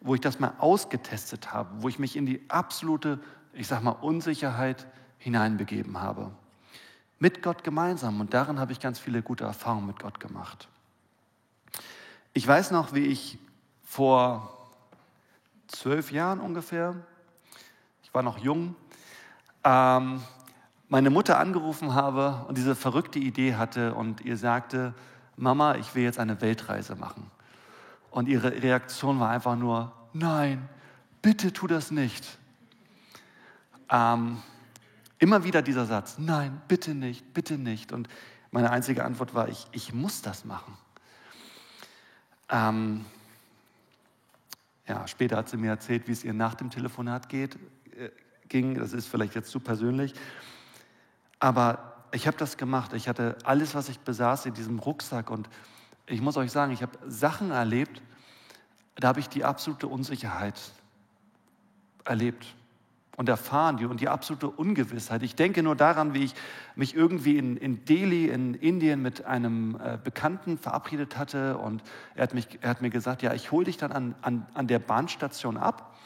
wo 0.00 0.14
ich 0.14 0.20
das 0.20 0.40
mal 0.40 0.54
ausgetestet 0.58 1.52
habe, 1.52 1.70
wo 1.82 1.88
ich 1.88 1.98
mich 1.98 2.16
in 2.16 2.26
die 2.26 2.42
absolute, 2.48 3.20
ich 3.52 3.66
sag 3.66 3.82
mal, 3.82 3.92
Unsicherheit 3.92 4.86
hineinbegeben 5.18 6.00
habe. 6.00 6.30
Mit 7.18 7.42
Gott 7.42 7.64
gemeinsam. 7.64 8.20
Und 8.20 8.34
darin 8.34 8.58
habe 8.58 8.72
ich 8.72 8.80
ganz 8.80 8.98
viele 8.98 9.22
gute 9.22 9.44
Erfahrungen 9.44 9.86
mit 9.86 10.00
Gott 10.00 10.20
gemacht. 10.20 10.68
Ich 12.32 12.46
weiß 12.46 12.70
noch, 12.70 12.94
wie 12.94 13.06
ich 13.06 13.38
vor 13.84 14.56
zwölf 15.66 16.12
Jahren 16.12 16.40
ungefähr, 16.40 16.96
ich 18.02 18.14
war 18.14 18.22
noch 18.22 18.38
jung, 18.38 18.74
ähm, 19.64 20.22
meine 20.88 21.10
Mutter 21.10 21.38
angerufen 21.38 21.94
habe 21.94 22.44
und 22.48 22.58
diese 22.58 22.74
verrückte 22.74 23.18
Idee 23.18 23.54
hatte 23.54 23.94
und 23.94 24.20
ihr 24.22 24.36
sagte, 24.36 24.94
Mama, 25.40 25.76
ich 25.76 25.94
will 25.94 26.02
jetzt 26.02 26.18
eine 26.18 26.40
Weltreise 26.40 26.96
machen. 26.96 27.30
Und 28.10 28.28
ihre 28.28 28.62
Reaktion 28.62 29.20
war 29.20 29.30
einfach 29.30 29.56
nur, 29.56 29.92
nein, 30.12 30.68
bitte 31.22 31.52
tu 31.52 31.66
das 31.66 31.90
nicht. 31.90 32.38
Ähm, 33.88 34.42
immer 35.18 35.42
wieder 35.42 35.62
dieser 35.62 35.86
Satz, 35.86 36.16
nein, 36.18 36.60
bitte 36.68 36.94
nicht, 36.94 37.32
bitte 37.32 37.56
nicht. 37.56 37.92
Und 37.92 38.08
meine 38.50 38.70
einzige 38.70 39.04
Antwort 39.04 39.34
war, 39.34 39.48
ich, 39.48 39.66
ich 39.72 39.94
muss 39.94 40.22
das 40.22 40.44
machen. 40.44 40.76
Ähm, 42.50 43.04
ja, 44.86 45.06
später 45.06 45.36
hat 45.36 45.48
sie 45.48 45.56
mir 45.56 45.70
erzählt, 45.70 46.06
wie 46.06 46.12
es 46.12 46.24
ihr 46.24 46.34
nach 46.34 46.54
dem 46.54 46.68
Telefonat 46.68 47.28
geht, 47.28 47.56
äh, 47.96 48.10
ging. 48.48 48.74
Das 48.74 48.92
ist 48.92 49.06
vielleicht 49.06 49.34
jetzt 49.36 49.50
zu 49.50 49.60
persönlich. 49.60 50.14
Aber 51.38 51.99
ich 52.12 52.26
habe 52.26 52.36
das 52.36 52.56
gemacht. 52.56 52.92
Ich 52.92 53.08
hatte 53.08 53.36
alles, 53.44 53.74
was 53.74 53.88
ich 53.88 54.00
besaß, 54.00 54.46
in 54.46 54.54
diesem 54.54 54.78
Rucksack. 54.78 55.30
Und 55.30 55.48
ich 56.06 56.20
muss 56.20 56.36
euch 56.36 56.50
sagen, 56.50 56.72
ich 56.72 56.82
habe 56.82 56.98
Sachen 57.06 57.50
erlebt, 57.50 58.02
da 58.96 59.08
habe 59.08 59.20
ich 59.20 59.28
die 59.28 59.44
absolute 59.44 59.86
Unsicherheit 59.86 60.60
erlebt 62.04 62.54
und 63.16 63.28
erfahren 63.28 63.76
die, 63.76 63.84
und 63.84 64.00
die 64.00 64.08
absolute 64.08 64.48
Ungewissheit. 64.48 65.22
Ich 65.22 65.34
denke 65.34 65.62
nur 65.62 65.76
daran, 65.76 66.14
wie 66.14 66.24
ich 66.24 66.34
mich 66.74 66.94
irgendwie 66.94 67.36
in, 67.38 67.56
in 67.56 67.84
Delhi 67.84 68.28
in 68.28 68.54
Indien 68.54 69.02
mit 69.02 69.24
einem 69.24 69.78
äh, 69.82 69.98
Bekannten 70.02 70.58
verabredet 70.58 71.16
hatte 71.16 71.58
und 71.58 71.82
er 72.14 72.22
hat, 72.22 72.34
mich, 72.34 72.58
er 72.62 72.70
hat 72.70 72.82
mir 72.82 72.90
gesagt, 72.90 73.22
ja, 73.22 73.34
ich 73.34 73.50
hole 73.52 73.66
dich 73.66 73.76
dann 73.76 73.92
an, 73.92 74.14
an, 74.22 74.46
an 74.54 74.66
der 74.66 74.78
Bahnstation 74.78 75.56
ab. 75.56 75.96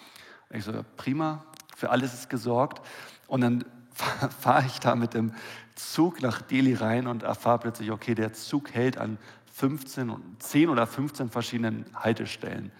Ich 0.50 0.64
so, 0.64 0.72
prima, 0.96 1.44
für 1.76 1.90
alles 1.90 2.14
ist 2.14 2.30
gesorgt. 2.30 2.84
Und 3.26 3.40
dann 3.40 3.64
fahre 3.94 4.66
ich 4.66 4.80
da 4.80 4.94
mit 4.94 5.14
dem 5.14 5.32
Zug 5.74 6.22
nach 6.22 6.42
Delhi 6.42 6.74
rein 6.74 7.06
und 7.06 7.22
erfahre 7.22 7.58
plötzlich, 7.58 7.90
okay, 7.90 8.14
der 8.14 8.32
Zug 8.32 8.72
hält 8.72 8.98
an 8.98 9.18
15, 9.54 10.12
10 10.38 10.68
oder 10.68 10.86
15 10.86 11.30
verschiedenen 11.30 11.86
Haltestellen. 11.94 12.72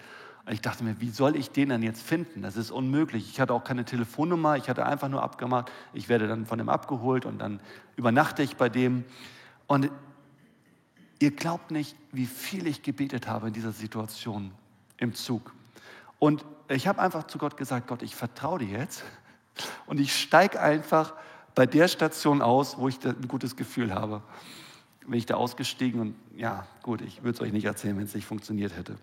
Und 0.46 0.52
ich 0.52 0.60
dachte 0.60 0.84
mir, 0.84 1.00
wie 1.00 1.08
soll 1.08 1.36
ich 1.36 1.50
den 1.50 1.70
dann 1.70 1.82
jetzt 1.82 2.02
finden? 2.02 2.42
Das 2.42 2.56
ist 2.56 2.70
unmöglich. 2.70 3.30
Ich 3.30 3.40
hatte 3.40 3.54
auch 3.54 3.64
keine 3.64 3.84
Telefonnummer, 3.84 4.56
ich 4.56 4.68
hatte 4.68 4.84
einfach 4.84 5.08
nur 5.08 5.22
abgemacht, 5.22 5.72
ich 5.92 6.08
werde 6.08 6.28
dann 6.28 6.46
von 6.46 6.58
dem 6.58 6.68
abgeholt 6.68 7.24
und 7.24 7.38
dann 7.38 7.60
übernachte 7.96 8.42
ich 8.42 8.56
bei 8.56 8.68
dem. 8.68 9.04
Und 9.66 9.90
ihr 11.18 11.30
glaubt 11.30 11.70
nicht, 11.70 11.96
wie 12.12 12.26
viel 12.26 12.66
ich 12.66 12.82
gebetet 12.82 13.26
habe 13.26 13.48
in 13.48 13.52
dieser 13.54 13.72
Situation 13.72 14.50
im 14.98 15.14
Zug. 15.14 15.54
Und 16.18 16.44
ich 16.68 16.86
habe 16.86 17.00
einfach 17.00 17.26
zu 17.26 17.38
Gott 17.38 17.56
gesagt, 17.56 17.86
Gott, 17.86 18.02
ich 18.02 18.14
vertraue 18.14 18.58
dir 18.58 18.78
jetzt 18.78 19.04
und 19.86 20.00
ich 20.00 20.14
steige 20.14 20.60
einfach 20.60 21.14
bei 21.54 21.66
der 21.66 21.88
Station 21.88 22.42
aus, 22.42 22.78
wo 22.78 22.88
ich 22.88 23.04
ein 23.04 23.28
gutes 23.28 23.56
Gefühl 23.56 23.94
habe. 23.94 24.22
Bin 25.06 25.18
ich 25.18 25.26
da 25.26 25.34
ausgestiegen 25.34 26.00
und 26.00 26.16
ja, 26.34 26.66
gut, 26.82 27.00
ich 27.02 27.22
würde 27.22 27.36
es 27.36 27.40
euch 27.40 27.52
nicht 27.52 27.66
erzählen, 27.66 27.96
wenn 27.96 28.04
es 28.04 28.14
nicht 28.14 28.26
funktioniert 28.26 28.76
hätte. 28.76 28.96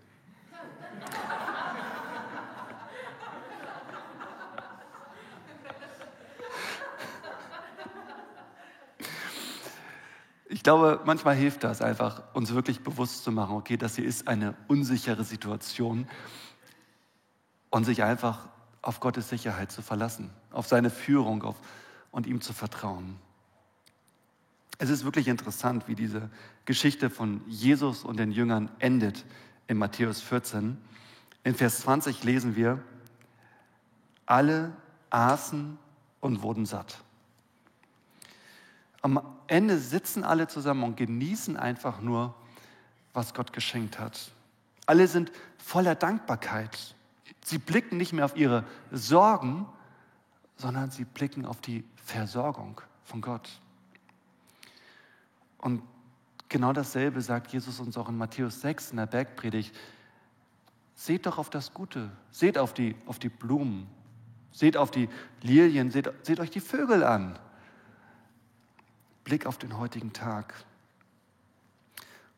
Ich 10.48 10.62
glaube, 10.62 11.00
manchmal 11.04 11.34
hilft 11.34 11.64
das 11.64 11.80
einfach, 11.82 12.22
uns 12.34 12.52
wirklich 12.54 12.82
bewusst 12.82 13.24
zu 13.24 13.32
machen, 13.32 13.56
okay, 13.56 13.76
das 13.76 13.96
hier 13.96 14.04
ist 14.04 14.28
eine 14.28 14.54
unsichere 14.68 15.24
Situation 15.24 16.06
und 17.70 17.84
sich 17.84 18.02
einfach 18.02 18.48
auf 18.82 19.00
Gottes 19.00 19.28
Sicherheit 19.28 19.70
zu 19.70 19.80
verlassen, 19.80 20.30
auf 20.50 20.66
seine 20.66 20.90
Führung 20.90 21.42
auf, 21.42 21.56
und 22.10 22.26
ihm 22.26 22.40
zu 22.42 22.52
vertrauen. 22.52 23.16
Es 24.78 24.90
ist 24.90 25.04
wirklich 25.04 25.28
interessant, 25.28 25.88
wie 25.88 25.94
diese 25.94 26.28
Geschichte 26.64 27.08
von 27.08 27.40
Jesus 27.48 28.04
und 28.04 28.18
den 28.18 28.32
Jüngern 28.32 28.70
endet 28.80 29.24
in 29.66 29.78
Matthäus 29.78 30.20
14. 30.20 30.76
In 31.44 31.54
Vers 31.54 31.80
20 31.80 32.22
lesen 32.24 32.54
wir, 32.56 32.82
alle 34.26 34.72
aßen 35.10 35.78
und 36.20 36.42
wurden 36.42 36.66
satt. 36.66 37.02
Am 39.00 39.20
Ende 39.46 39.78
sitzen 39.78 40.22
alle 40.24 40.46
zusammen 40.48 40.84
und 40.84 40.96
genießen 40.96 41.56
einfach 41.56 42.00
nur, 42.00 42.34
was 43.12 43.34
Gott 43.34 43.52
geschenkt 43.52 43.98
hat. 43.98 44.32
Alle 44.86 45.08
sind 45.08 45.32
voller 45.58 45.94
Dankbarkeit. 45.94 46.94
Sie 47.44 47.58
blicken 47.58 47.96
nicht 47.96 48.12
mehr 48.12 48.24
auf 48.24 48.36
ihre 48.36 48.64
Sorgen, 48.90 49.66
sondern 50.56 50.90
sie 50.90 51.04
blicken 51.04 51.44
auf 51.44 51.60
die 51.60 51.84
Versorgung 51.96 52.80
von 53.04 53.20
Gott. 53.20 53.60
Und 55.58 55.82
genau 56.48 56.72
dasselbe 56.72 57.20
sagt 57.20 57.52
Jesus 57.52 57.80
uns 57.80 57.96
auch 57.96 58.08
in 58.08 58.16
Matthäus 58.16 58.60
6 58.60 58.92
in 58.92 58.96
der 58.98 59.06
Bergpredigt. 59.06 59.74
Seht 60.94 61.26
doch 61.26 61.38
auf 61.38 61.50
das 61.50 61.74
Gute, 61.74 62.10
seht 62.30 62.58
auf 62.58 62.74
die, 62.74 62.94
auf 63.06 63.18
die 63.18 63.28
Blumen, 63.28 63.88
seht 64.52 64.76
auf 64.76 64.90
die 64.90 65.08
Lilien, 65.40 65.90
seht, 65.90 66.12
seht 66.22 66.38
euch 66.38 66.50
die 66.50 66.60
Vögel 66.60 67.02
an. 67.02 67.38
Blick 69.24 69.46
auf 69.46 69.58
den 69.58 69.78
heutigen 69.78 70.12
Tag. 70.12 70.54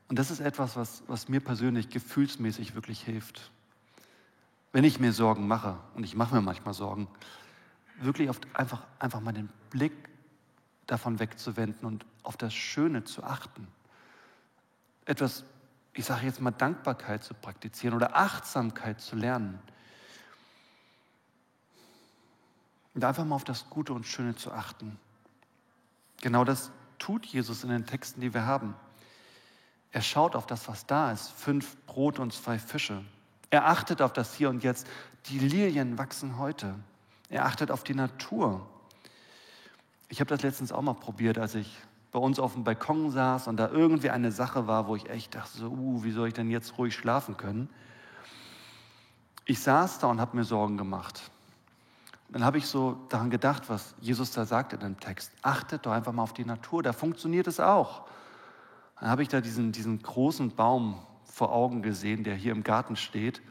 Und 0.09 0.19
das 0.19 0.31
ist 0.31 0.41
etwas, 0.41 0.77
was, 0.77 1.03
was 1.09 1.29
mir 1.29 1.41
persönlich 1.41 1.89
gefühlsmäßig 1.89 2.75
wirklich 2.75 3.03
hilft. 3.03 3.51
Wenn 4.75 4.83
ich 4.83 4.99
mir 4.99 5.13
Sorgen 5.13 5.47
mache, 5.47 5.79
und 5.95 6.03
ich 6.03 6.17
mache 6.17 6.35
mir 6.35 6.41
manchmal 6.41 6.75
Sorgen, 6.75 7.07
wirklich 8.01 8.29
oft 8.29 8.45
einfach, 8.55 8.83
einfach 8.99 9.21
mal 9.21 9.31
den 9.31 9.49
Blick 9.71 9.93
davon 10.89 11.21
wegzuwenden 11.21 11.87
und 11.87 12.05
auf 12.25 12.37
das 12.37 12.53
Schöne 12.53 13.05
zu 13.05 13.23
achten. 13.23 13.69
Etwas, 15.05 15.45
ich 15.93 16.05
sage 16.05 16.27
jetzt 16.27 16.41
mal, 16.41 16.51
Dankbarkeit 16.51 17.23
zu 17.23 17.35
praktizieren 17.35 17.95
oder 17.95 18.17
Achtsamkeit 18.17 19.01
zu 19.01 19.15
lernen. 19.15 19.61
Und 22.95 23.05
einfach 23.05 23.25
mal 23.25 23.37
auf 23.37 23.45
das 23.45 23.71
Gute 23.71 23.93
und 23.93 24.05
Schöne 24.05 24.35
zu 24.35 24.51
achten. 24.51 24.99
Genau 26.21 26.43
das 26.43 26.73
tut 26.99 27.27
Jesus 27.27 27.63
in 27.63 27.71
den 27.71 27.87
Texten, 27.87 28.21
die 28.21 28.35
wir 28.35 28.45
haben. 28.45 28.75
Er 29.93 30.03
schaut 30.03 30.35
auf 30.35 30.47
das, 30.47 30.67
was 30.67 30.85
da 30.85 31.13
ist. 31.13 31.31
Fünf 31.31 31.77
Brot 31.87 32.19
und 32.19 32.33
zwei 32.33 32.59
Fische. 32.59 33.05
Er 33.55 33.69
achtet 33.69 34.03
auf 34.03 34.13
das 34.13 34.35
Hier 34.35 34.51
und 34.51 34.65
Jetzt. 34.65 34.85
Die 35.27 35.39
Lilien 35.39 35.97
wachsen 35.97 36.39
heute. 36.39 36.75
Er 37.29 37.47
achtet 37.47 37.71
auf 37.71 37.85
die 37.85 37.95
Natur. 37.95 38.67
Ich 40.09 40.19
habe 40.19 40.29
das 40.29 40.43
letztens 40.43 40.73
auch 40.73 40.83
mal 40.83 40.95
probiert, 40.95 41.39
als 41.39 41.55
ich 41.55 41.79
bei 42.11 42.19
uns 42.19 42.41
auf 42.41 42.55
dem 42.55 42.65
Balkon 42.65 43.13
saß 43.13 43.47
und 43.47 43.57
da 43.57 43.69
irgendwie 43.69 44.11
eine 44.11 44.33
Sache 44.33 44.67
war, 44.67 44.89
wo 44.89 44.97
ich 44.97 45.09
echt 45.09 45.37
dachte, 45.37 45.57
so, 45.57 45.69
uh, 45.69 46.03
wie 46.03 46.11
soll 46.11 46.27
ich 46.27 46.35
denn 46.35 46.51
jetzt 46.51 46.79
ruhig 46.79 46.97
schlafen 46.97 47.37
können? 47.37 47.71
Ich 49.45 49.61
saß 49.61 50.01
da 50.01 50.09
und 50.09 50.21
habe 50.21 50.37
mir 50.37 50.43
Sorgen 50.43 50.77
gemacht. 50.77 51.23
Dann 52.31 52.45
habe 52.45 52.59
ich 52.59 52.67
so 52.67 53.07
daran 53.09 53.31
gedacht, 53.31 53.71
was 53.71 53.95
Jesus 54.01 54.33
da 54.33 54.47
sagt 54.47 54.73
in 54.73 54.81
dem 54.81 54.99
Text. 54.99 55.31
Achtet 55.43 55.87
doch 55.87 55.93
einfach 55.93 56.13
mal 56.13 56.25
auf 56.25 56.33
die 56.33 56.45
Natur, 56.45 56.83
da 56.83 56.93
funktioniert 56.93 57.47
es 57.47 57.61
auch. 57.61 58.03
Dann 58.99 59.11
habe 59.11 59.23
ich 59.23 59.29
da 59.29 59.41
diesen, 59.41 59.71
diesen 59.71 60.03
großen 60.03 60.57
Baum 60.57 60.99
vor 61.35 61.53
Augen 61.53 61.83
gesehen, 61.83 62.25
der 62.25 62.35
hier 62.35 62.53
im 62.53 62.63
Garten 62.63 62.97
steht. 62.97 63.43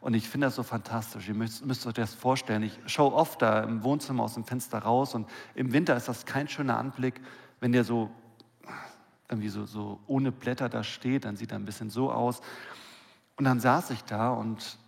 Und 0.00 0.14
ich 0.14 0.28
finde 0.28 0.46
das 0.46 0.56
so 0.56 0.62
fantastisch. 0.62 1.28
Ihr 1.28 1.34
müsst, 1.34 1.64
müsst, 1.64 1.86
euch 1.86 1.94
das 1.94 2.14
vorstellen. 2.14 2.62
Ich 2.62 2.78
schaue 2.86 3.14
oft 3.14 3.40
da 3.40 3.62
im 3.62 3.82
Wohnzimmer 3.82 4.22
aus 4.22 4.34
dem 4.34 4.44
Fenster 4.44 4.78
raus 4.78 5.14
und 5.14 5.28
im 5.54 5.72
Winter 5.72 5.96
ist 5.96 6.08
das 6.08 6.26
kein 6.26 6.48
schöner 6.48 6.78
Anblick, 6.78 7.20
wenn 7.60 7.72
der 7.72 7.84
so 7.84 8.10
irgendwie 9.28 9.48
so, 9.48 9.64
so 9.64 10.00
ohne 10.06 10.30
Blätter 10.30 10.68
da 10.68 10.84
steht, 10.84 11.24
dann 11.24 11.36
sieht 11.36 11.52
er 11.52 11.58
ein 11.58 11.64
bisschen 11.64 11.90
so 11.90 12.12
aus. 12.12 12.40
Und 13.36 13.44
dann 13.44 13.60
saß 13.60 13.90
ich 13.90 14.04
da 14.04 14.30
und 14.30 14.78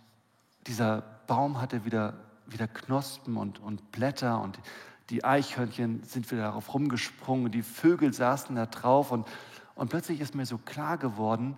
dieser 0.67 1.01
Baum 1.25 1.59
hatte 1.59 1.83
wieder 1.83 2.13
wieder 2.51 2.67
Knospen 2.67 3.37
und, 3.37 3.59
und 3.59 3.91
Blätter 3.91 4.41
und 4.41 4.59
die 5.09 5.23
Eichhörnchen 5.23 6.03
sind 6.03 6.29
wieder 6.31 6.43
darauf 6.43 6.73
rumgesprungen, 6.73 7.51
die 7.51 7.61
Vögel 7.61 8.13
saßen 8.13 8.55
da 8.55 8.65
drauf 8.65 9.11
und, 9.11 9.27
und 9.75 9.89
plötzlich 9.89 10.19
ist 10.19 10.35
mir 10.35 10.45
so 10.45 10.57
klar 10.57 10.97
geworden, 10.97 11.57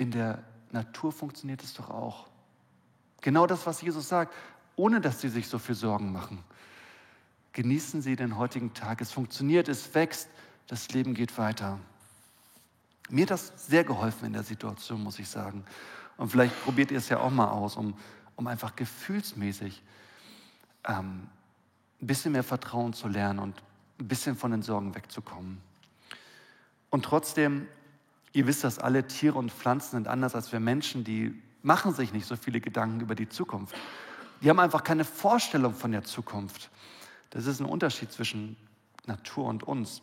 in 0.00 0.10
der 0.10 0.42
Natur 0.72 1.12
funktioniert 1.12 1.62
es 1.62 1.74
doch 1.74 1.90
auch. 1.90 2.26
Genau 3.20 3.46
das, 3.46 3.66
was 3.66 3.82
Jesus 3.82 4.08
sagt, 4.08 4.34
ohne 4.74 5.00
dass 5.02 5.20
sie 5.20 5.28
sich 5.28 5.46
so 5.46 5.58
viel 5.58 5.74
Sorgen 5.74 6.10
machen. 6.10 6.42
Genießen 7.52 8.00
Sie 8.00 8.16
den 8.16 8.38
heutigen 8.38 8.72
Tag. 8.72 9.02
Es 9.02 9.12
funktioniert, 9.12 9.68
es 9.68 9.94
wächst, 9.94 10.30
das 10.68 10.88
Leben 10.90 11.12
geht 11.12 11.36
weiter. 11.36 11.78
Mir 13.10 13.22
hat 13.22 13.30
das 13.32 13.52
sehr 13.66 13.84
geholfen 13.84 14.24
in 14.24 14.32
der 14.32 14.42
Situation, 14.42 15.02
muss 15.02 15.18
ich 15.18 15.28
sagen. 15.28 15.64
Und 16.16 16.30
vielleicht 16.30 16.58
probiert 16.64 16.90
ihr 16.92 16.98
es 16.98 17.10
ja 17.10 17.18
auch 17.18 17.30
mal 17.30 17.48
aus, 17.48 17.76
um, 17.76 17.94
um 18.36 18.46
einfach 18.46 18.76
gefühlsmäßig 18.76 19.82
ähm, 20.88 21.28
ein 22.00 22.06
bisschen 22.06 22.32
mehr 22.32 22.44
Vertrauen 22.44 22.94
zu 22.94 23.06
lernen 23.06 23.38
und 23.38 23.62
ein 23.98 24.08
bisschen 24.08 24.34
von 24.34 24.50
den 24.50 24.62
Sorgen 24.62 24.94
wegzukommen. 24.94 25.60
Und 26.88 27.04
trotzdem, 27.04 27.66
ihr 28.32 28.46
wisst 28.46 28.64
das 28.64 28.78
alle, 28.78 29.06
Tiere 29.06 29.38
und 29.38 29.52
Pflanzen 29.52 29.92
sind 29.92 30.08
anders 30.08 30.34
als 30.34 30.52
wir 30.52 30.60
Menschen, 30.60 31.04
die 31.04 31.40
machen 31.62 31.94
sich 31.94 32.12
nicht 32.12 32.26
so 32.26 32.36
viele 32.36 32.60
Gedanken 32.60 33.00
über 33.00 33.14
die 33.14 33.28
Zukunft. 33.28 33.74
Die 34.40 34.48
haben 34.48 34.60
einfach 34.60 34.84
keine 34.84 35.04
Vorstellung 35.04 35.74
von 35.74 35.92
der 35.92 36.04
Zukunft. 36.04 36.70
Das 37.30 37.46
ist 37.46 37.60
ein 37.60 37.66
Unterschied 37.66 38.10
zwischen 38.12 38.56
Natur 39.06 39.46
und 39.46 39.62
uns. 39.62 40.02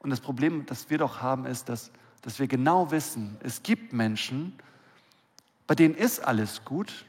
Und 0.00 0.10
das 0.10 0.20
Problem, 0.20 0.66
das 0.66 0.90
wir 0.90 0.98
doch 0.98 1.20
haben, 1.20 1.46
ist, 1.46 1.68
dass, 1.68 1.90
dass 2.22 2.38
wir 2.38 2.46
genau 2.46 2.90
wissen, 2.90 3.36
es 3.40 3.62
gibt 3.62 3.92
Menschen, 3.92 4.58
bei 5.66 5.74
denen 5.74 5.94
ist 5.94 6.20
alles 6.20 6.64
gut. 6.64 7.04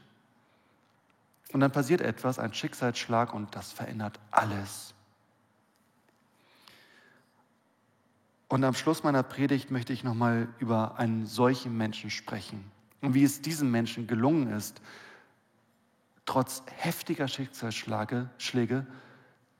Und 1.51 1.61
dann 1.61 1.71
passiert 1.71 2.01
etwas, 2.01 2.37
ein 2.37 2.53
Schicksalsschlag 2.53 3.33
und 3.33 3.55
das 3.55 3.71
verändert 3.71 4.19
alles. 4.29 4.93
Und 8.49 8.63
am 8.63 8.73
Schluss 8.73 9.03
meiner 9.03 9.23
Predigt 9.23 9.71
möchte 9.71 9.93
ich 9.93 10.03
nochmal 10.03 10.49
über 10.57 10.97
einen 10.97 11.25
solchen 11.25 11.77
Menschen 11.77 12.09
sprechen 12.09 12.69
und 13.01 13.13
wie 13.13 13.23
es 13.23 13.41
diesem 13.41 13.71
Menschen 13.71 14.07
gelungen 14.07 14.51
ist, 14.51 14.81
trotz 16.25 16.63
heftiger 16.77 17.27
Schicksalsschläge 17.27 18.87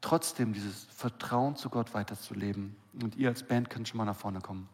trotzdem 0.02 0.54
dieses 0.54 0.86
Vertrauen 0.96 1.56
zu 1.56 1.70
Gott 1.70 1.94
weiterzuleben. 1.94 2.76
Und 3.02 3.16
ihr 3.16 3.30
als 3.30 3.44
Band 3.44 3.70
könnt 3.70 3.88
schon 3.88 3.98
mal 3.98 4.06
nach 4.06 4.16
vorne 4.16 4.40
kommen. 4.40 4.68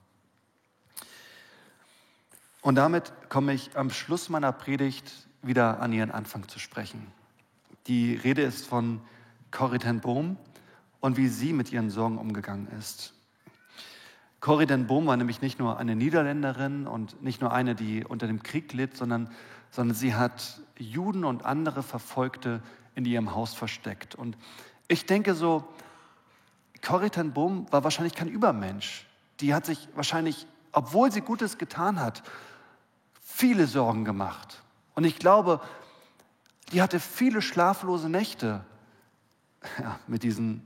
Und 2.61 2.75
damit 2.75 3.11
komme 3.29 3.53
ich 3.53 3.77
am 3.77 3.89
Schluss 3.89 4.29
meiner 4.29 4.51
Predigt 4.51 5.11
wieder 5.41 5.79
an 5.79 5.93
ihren 5.93 6.11
Anfang 6.11 6.47
zu 6.47 6.57
sprechen. 6.57 7.05
Die 7.87 8.15
Rede 8.15 8.41
ist 8.41 8.65
von 8.65 9.01
Corrie 9.51 9.77
ten 9.77 9.99
Boom 9.99 10.37
und 10.99 11.17
wie 11.17 11.27
sie 11.27 11.53
mit 11.53 11.71
ihren 11.71 11.91
Sorgen 11.91 12.17
umgegangen 12.17 12.67
ist. 12.79 13.14
Corrie 14.39 14.67
ten 14.67 14.87
Boom 14.87 15.07
war 15.07 15.17
nämlich 15.17 15.41
nicht 15.41 15.59
nur 15.59 15.77
eine 15.77 15.95
Niederländerin 15.95 16.87
und 16.87 17.21
nicht 17.23 17.41
nur 17.41 17.51
eine, 17.51 17.75
die 17.75 18.03
unter 18.05 18.27
dem 18.27 18.43
Krieg 18.43 18.73
litt, 18.73 18.95
sondern, 18.95 19.29
sondern 19.71 19.95
sie 19.95 20.13
hat 20.13 20.59
Juden 20.77 21.23
und 21.23 21.45
andere 21.45 21.83
Verfolgte 21.83 22.61
in 22.93 23.05
ihrem 23.05 23.33
Haus 23.33 23.53
versteckt. 23.53 24.15
Und 24.15 24.37
ich 24.87 25.05
denke 25.05 25.33
so, 25.33 25.67
Corrie 26.81 27.09
ten 27.09 27.33
Boom 27.33 27.65
war 27.71 27.83
wahrscheinlich 27.83 28.13
kein 28.13 28.27
Übermensch. 28.27 29.07
Die 29.39 29.53
hat 29.53 29.65
sich 29.65 29.89
wahrscheinlich, 29.95 30.47
obwohl 30.71 31.11
sie 31.11 31.21
Gutes 31.21 31.57
getan 31.57 31.99
hat, 31.99 32.23
viele 33.21 33.67
Sorgen 33.67 34.05
gemacht. 34.05 34.61
Und 34.93 35.03
ich 35.03 35.17
glaube, 35.17 35.59
die 36.71 36.81
hatte 36.81 36.99
viele 36.99 37.41
schlaflose 37.41 38.09
Nächte 38.09 38.63
ja, 39.79 39.99
mit 40.07 40.23
diesen 40.23 40.61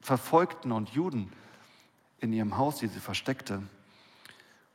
Verfolgten 0.00 0.72
und 0.72 0.90
Juden 0.90 1.32
in 2.24 2.32
ihrem 2.32 2.56
Haus, 2.56 2.78
die 2.78 2.88
sie 2.88 3.00
versteckte. 3.00 3.62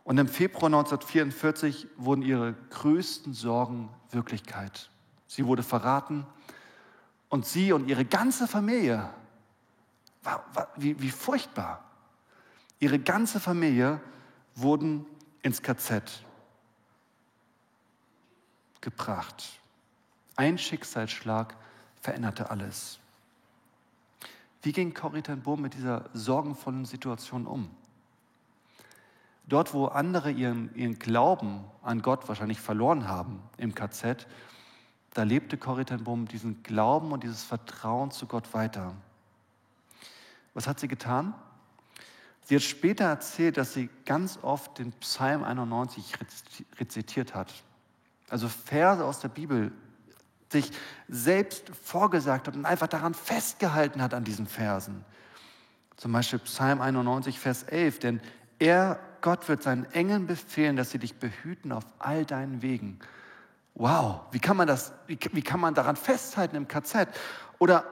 Und 0.03 0.17
im 0.17 0.27
Februar 0.27 0.67
1944 0.67 1.88
wurden 1.97 2.21
ihre 2.21 2.53
größten 2.69 3.33
Sorgen 3.33 3.89
Wirklichkeit. 4.12 4.89
Sie 5.27 5.45
wurde 5.45 5.63
verraten, 5.63 6.25
und 7.29 7.45
sie 7.45 7.71
und 7.73 7.88
ihre 7.88 8.05
ganze 8.05 8.47
Familie, 8.47 9.07
war, 10.23 10.43
war, 10.53 10.69
wie, 10.75 10.99
wie 10.99 11.12
furchtbar. 11.12 11.83
Ihre 12.79 12.99
ganze 12.99 13.39
Familie 13.39 14.01
wurden 14.55 15.05
ins 15.43 15.62
KZ 15.62 16.23
gebracht. 18.81 19.59
Ein 20.35 20.57
Schicksalsschlag 20.57 21.55
veränderte 22.01 22.49
alles. 22.49 22.99
Wie 24.61 24.71
ging 24.71 24.93
Corrie 24.93 25.21
ten 25.21 25.41
Boom 25.41 25.61
mit 25.61 25.73
dieser 25.73 26.09
sorgenvollen 26.13 26.85
Situation 26.85 27.45
um? 27.47 27.69
Dort, 29.47 29.73
wo 29.73 29.85
andere 29.85 30.31
ihren, 30.31 30.73
ihren 30.75 30.99
Glauben 30.99 31.63
an 31.81 32.01
Gott 32.01 32.27
wahrscheinlich 32.27 32.59
verloren 32.59 33.07
haben 33.07 33.41
im 33.57 33.73
KZ, 33.73 34.27
da 35.13 35.23
lebte 35.23 35.57
Corrie 35.57 35.85
ten 35.85 36.03
Boom 36.03 36.27
diesen 36.27 36.61
Glauben 36.61 37.11
und 37.11 37.23
dieses 37.23 37.43
Vertrauen 37.43 38.11
zu 38.11 38.27
Gott 38.27 38.53
weiter. 38.53 38.95
Was 40.53 40.67
hat 40.67 40.79
sie 40.79 40.87
getan? 40.87 41.33
Sie 42.43 42.55
hat 42.55 42.63
später 42.63 43.05
erzählt, 43.05 43.57
dass 43.57 43.73
sie 43.73 43.89
ganz 44.05 44.39
oft 44.41 44.77
den 44.79 44.91
Psalm 44.93 45.43
91 45.43 46.15
rezitiert 46.79 47.33
hat. 47.33 47.53
Also 48.29 48.47
Verse 48.47 49.03
aus 49.03 49.19
der 49.19 49.29
Bibel 49.29 49.71
sich 50.51 50.71
selbst 51.07 51.69
vorgesagt 51.83 52.47
hat 52.47 52.55
und 52.55 52.65
einfach 52.65 52.88
daran 52.88 53.13
festgehalten 53.13 54.01
hat 54.01 54.13
an 54.13 54.23
diesen 54.23 54.47
Versen. 54.47 55.05
Zum 55.95 56.12
Beispiel 56.12 56.39
Psalm 56.39 56.81
91, 56.81 57.39
Vers 57.39 57.63
11. 57.63 57.99
Denn 57.99 58.21
er, 58.57 58.99
Gott, 59.21 59.47
wird 59.47 59.63
seinen 59.63 59.85
Engeln 59.91 60.27
befehlen, 60.27 60.75
dass 60.75 60.91
sie 60.91 60.99
dich 60.99 61.15
behüten 61.15 61.71
auf 61.71 61.85
all 61.99 62.25
deinen 62.25 62.62
Wegen. 62.62 62.99
Wow, 63.75 64.21
wie 64.31 64.39
kann 64.39 64.57
man 64.57 64.67
das, 64.67 64.93
wie, 65.07 65.19
wie 65.31 65.41
kann 65.41 65.59
man 65.59 65.73
daran 65.73 65.95
festhalten 65.95 66.55
im 66.55 66.67
KZ? 66.67 67.09
Oder 67.59 67.85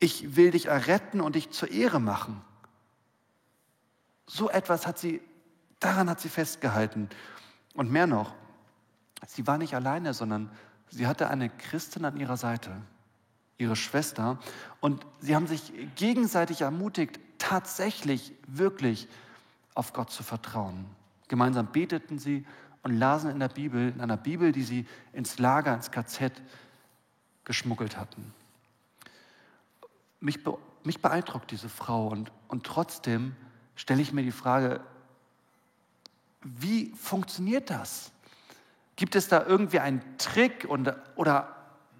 ich 0.00 0.36
will 0.36 0.50
dich 0.50 0.66
erretten 0.66 1.20
und 1.20 1.34
dich 1.34 1.50
zur 1.50 1.70
Ehre 1.70 2.00
machen. 2.00 2.42
So 4.26 4.50
etwas 4.50 4.86
hat 4.86 4.98
sie, 4.98 5.20
daran 5.80 6.10
hat 6.10 6.20
sie 6.20 6.28
festgehalten. 6.28 7.08
Und 7.74 7.90
mehr 7.90 8.06
noch, 8.06 8.34
sie 9.26 9.46
war 9.46 9.58
nicht 9.58 9.74
alleine, 9.74 10.14
sondern 10.14 10.50
sie 10.90 11.06
hatte 11.06 11.28
eine 11.28 11.48
Christin 11.48 12.04
an 12.04 12.16
ihrer 12.16 12.36
Seite, 12.36 12.70
ihre 13.58 13.76
Schwester. 13.76 14.38
Und 14.80 15.04
sie 15.20 15.34
haben 15.34 15.46
sich 15.46 15.72
gegenseitig 15.96 16.62
ermutigt, 16.62 17.20
tatsächlich, 17.38 18.32
wirklich 18.46 19.08
auf 19.74 19.92
Gott 19.92 20.10
zu 20.10 20.22
vertrauen. 20.22 20.86
Gemeinsam 21.28 21.70
beteten 21.70 22.18
sie 22.18 22.46
und 22.82 22.96
lasen 22.96 23.30
in 23.30 23.38
der 23.38 23.48
Bibel, 23.48 23.92
in 23.92 24.00
einer 24.00 24.16
Bibel, 24.16 24.52
die 24.52 24.62
sie 24.62 24.86
ins 25.12 25.38
Lager, 25.38 25.74
ins 25.74 25.90
KZ 25.90 26.32
geschmuggelt 27.44 27.96
hatten. 27.96 28.32
Mich, 30.20 30.40
mich 30.84 31.00
beeindruckt 31.00 31.50
diese 31.50 31.68
Frau 31.68 32.08
und, 32.08 32.32
und 32.48 32.64
trotzdem 32.64 33.36
stelle 33.76 34.02
ich 34.02 34.12
mir 34.12 34.22
die 34.22 34.32
Frage, 34.32 34.80
wie 36.42 36.92
funktioniert 36.94 37.70
das? 37.70 38.10
Gibt 38.98 39.14
es 39.14 39.28
da 39.28 39.46
irgendwie 39.46 39.78
einen 39.78 40.02
Trick 40.18 40.66
und, 40.68 40.92
oder 41.14 41.54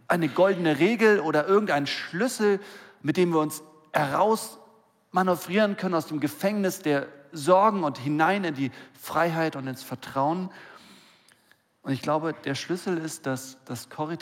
eine 0.09 0.29
goldene 0.29 0.81
Regel 0.81 1.21
oder 1.21 1.47
irgendeinen 1.47 1.87
Schlüssel, 1.87 2.59
mit 3.03 3.17
dem 3.17 3.33
wir 3.33 3.39
uns 3.39 3.63
herausmanövrieren 3.93 5.77
können 5.77 5.95
aus 5.95 6.07
dem 6.07 6.19
Gefängnis 6.19 6.81
der 6.81 7.07
Sorgen 7.31 7.85
und 7.85 7.99
hinein 7.99 8.43
in 8.43 8.57
die 8.57 8.73
Freiheit 9.01 9.55
und 9.55 9.69
ins 9.69 9.85
Vertrauen? 9.85 10.51
Und 11.83 11.93
ich 11.93 12.03
glaube, 12.03 12.33
der 12.33 12.57
Schlüssel 12.57 12.99
ist, 12.99 13.27
dass, 13.27 13.63
dass 13.65 13.91
Corrie 13.91 14.19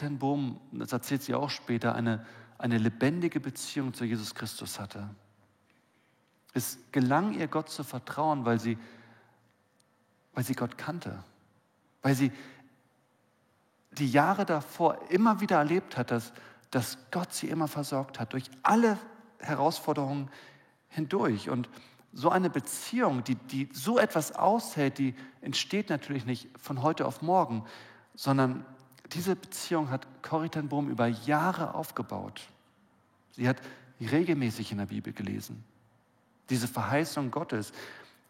das 0.73 0.93
erzählt 0.93 1.23
sie 1.23 1.35
auch 1.35 1.49
später, 1.49 1.95
eine, 1.95 2.27
eine 2.59 2.77
lebendige 2.77 3.41
Beziehung 3.41 3.95
zu 3.95 4.05
Jesus 4.05 4.35
Christus 4.35 4.79
hatte. 4.79 5.09
Es 6.53 6.79
gelang 6.93 7.33
ihr, 7.33 7.49
Gott 7.49 7.71
zu 7.71 7.85
vertrauen, 7.85 8.45
weil 8.45 8.61
sie, 8.61 8.77
weil 10.35 10.45
sie 10.45 10.55
Gott 10.55 10.77
kannte, 10.77 11.25
weil 12.03 12.15
sie 12.15 12.31
die 13.99 14.11
Jahre 14.11 14.45
davor 14.45 14.99
immer 15.11 15.41
wieder 15.41 15.57
erlebt 15.59 15.97
hat, 15.97 16.11
dass, 16.11 16.33
dass 16.71 16.99
Gott 17.11 17.33
sie 17.33 17.49
immer 17.49 17.69
versorgt 17.69 18.21
hat, 18.21 18.33
durch 18.33 18.51
alle 18.63 18.99
Herausforderungen 19.39 20.31
hindurch. 20.89 21.51
Und 21.51 21.69
so 22.13 22.31
eine 22.31 22.51
Beziehung, 22.51 23.25
die, 23.25 23.35
die 23.35 23.69
so 23.73 23.99
etwas 23.99 24.33
aushält, 24.33 24.99
die 24.99 25.15
entsteht 25.41 25.91
natürlich 25.91 26.25
nicht 26.25 26.49
von 26.59 26.83
heute 26.83 27.07
auf 27.07 27.23
morgen, 27.23 27.65
sondern 28.15 28.65
diese 29.13 29.37
Beziehung 29.37 29.91
hat 29.91 30.07
Corrie 30.23 30.49
ten 30.49 30.69
Boom 30.69 30.89
über 30.89 31.07
Jahre 31.07 31.75
aufgebaut. 31.75 32.43
Sie 33.33 33.49
hat 33.49 33.61
regelmäßig 34.01 34.73
in 34.73 34.79
der 34.79 34.87
Bibel 34.87 35.13
gelesen, 35.13 35.63
diese 36.51 36.69
Verheißung 36.69 37.31
Gottes. 37.31 37.73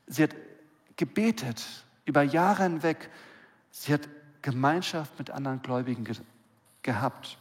Sie 0.06 0.22
hat 0.22 0.34
gebetet 0.96 1.64
über 2.04 2.22
Jahre 2.22 2.64
hinweg. 2.64 3.10
Sie 3.70 3.92
hat 3.92 4.08
Gemeinschaft 4.46 5.18
mit 5.18 5.32
anderen 5.32 5.60
Gläubigen 5.60 6.04
ge 6.04 6.14
gehabt. 6.82 7.36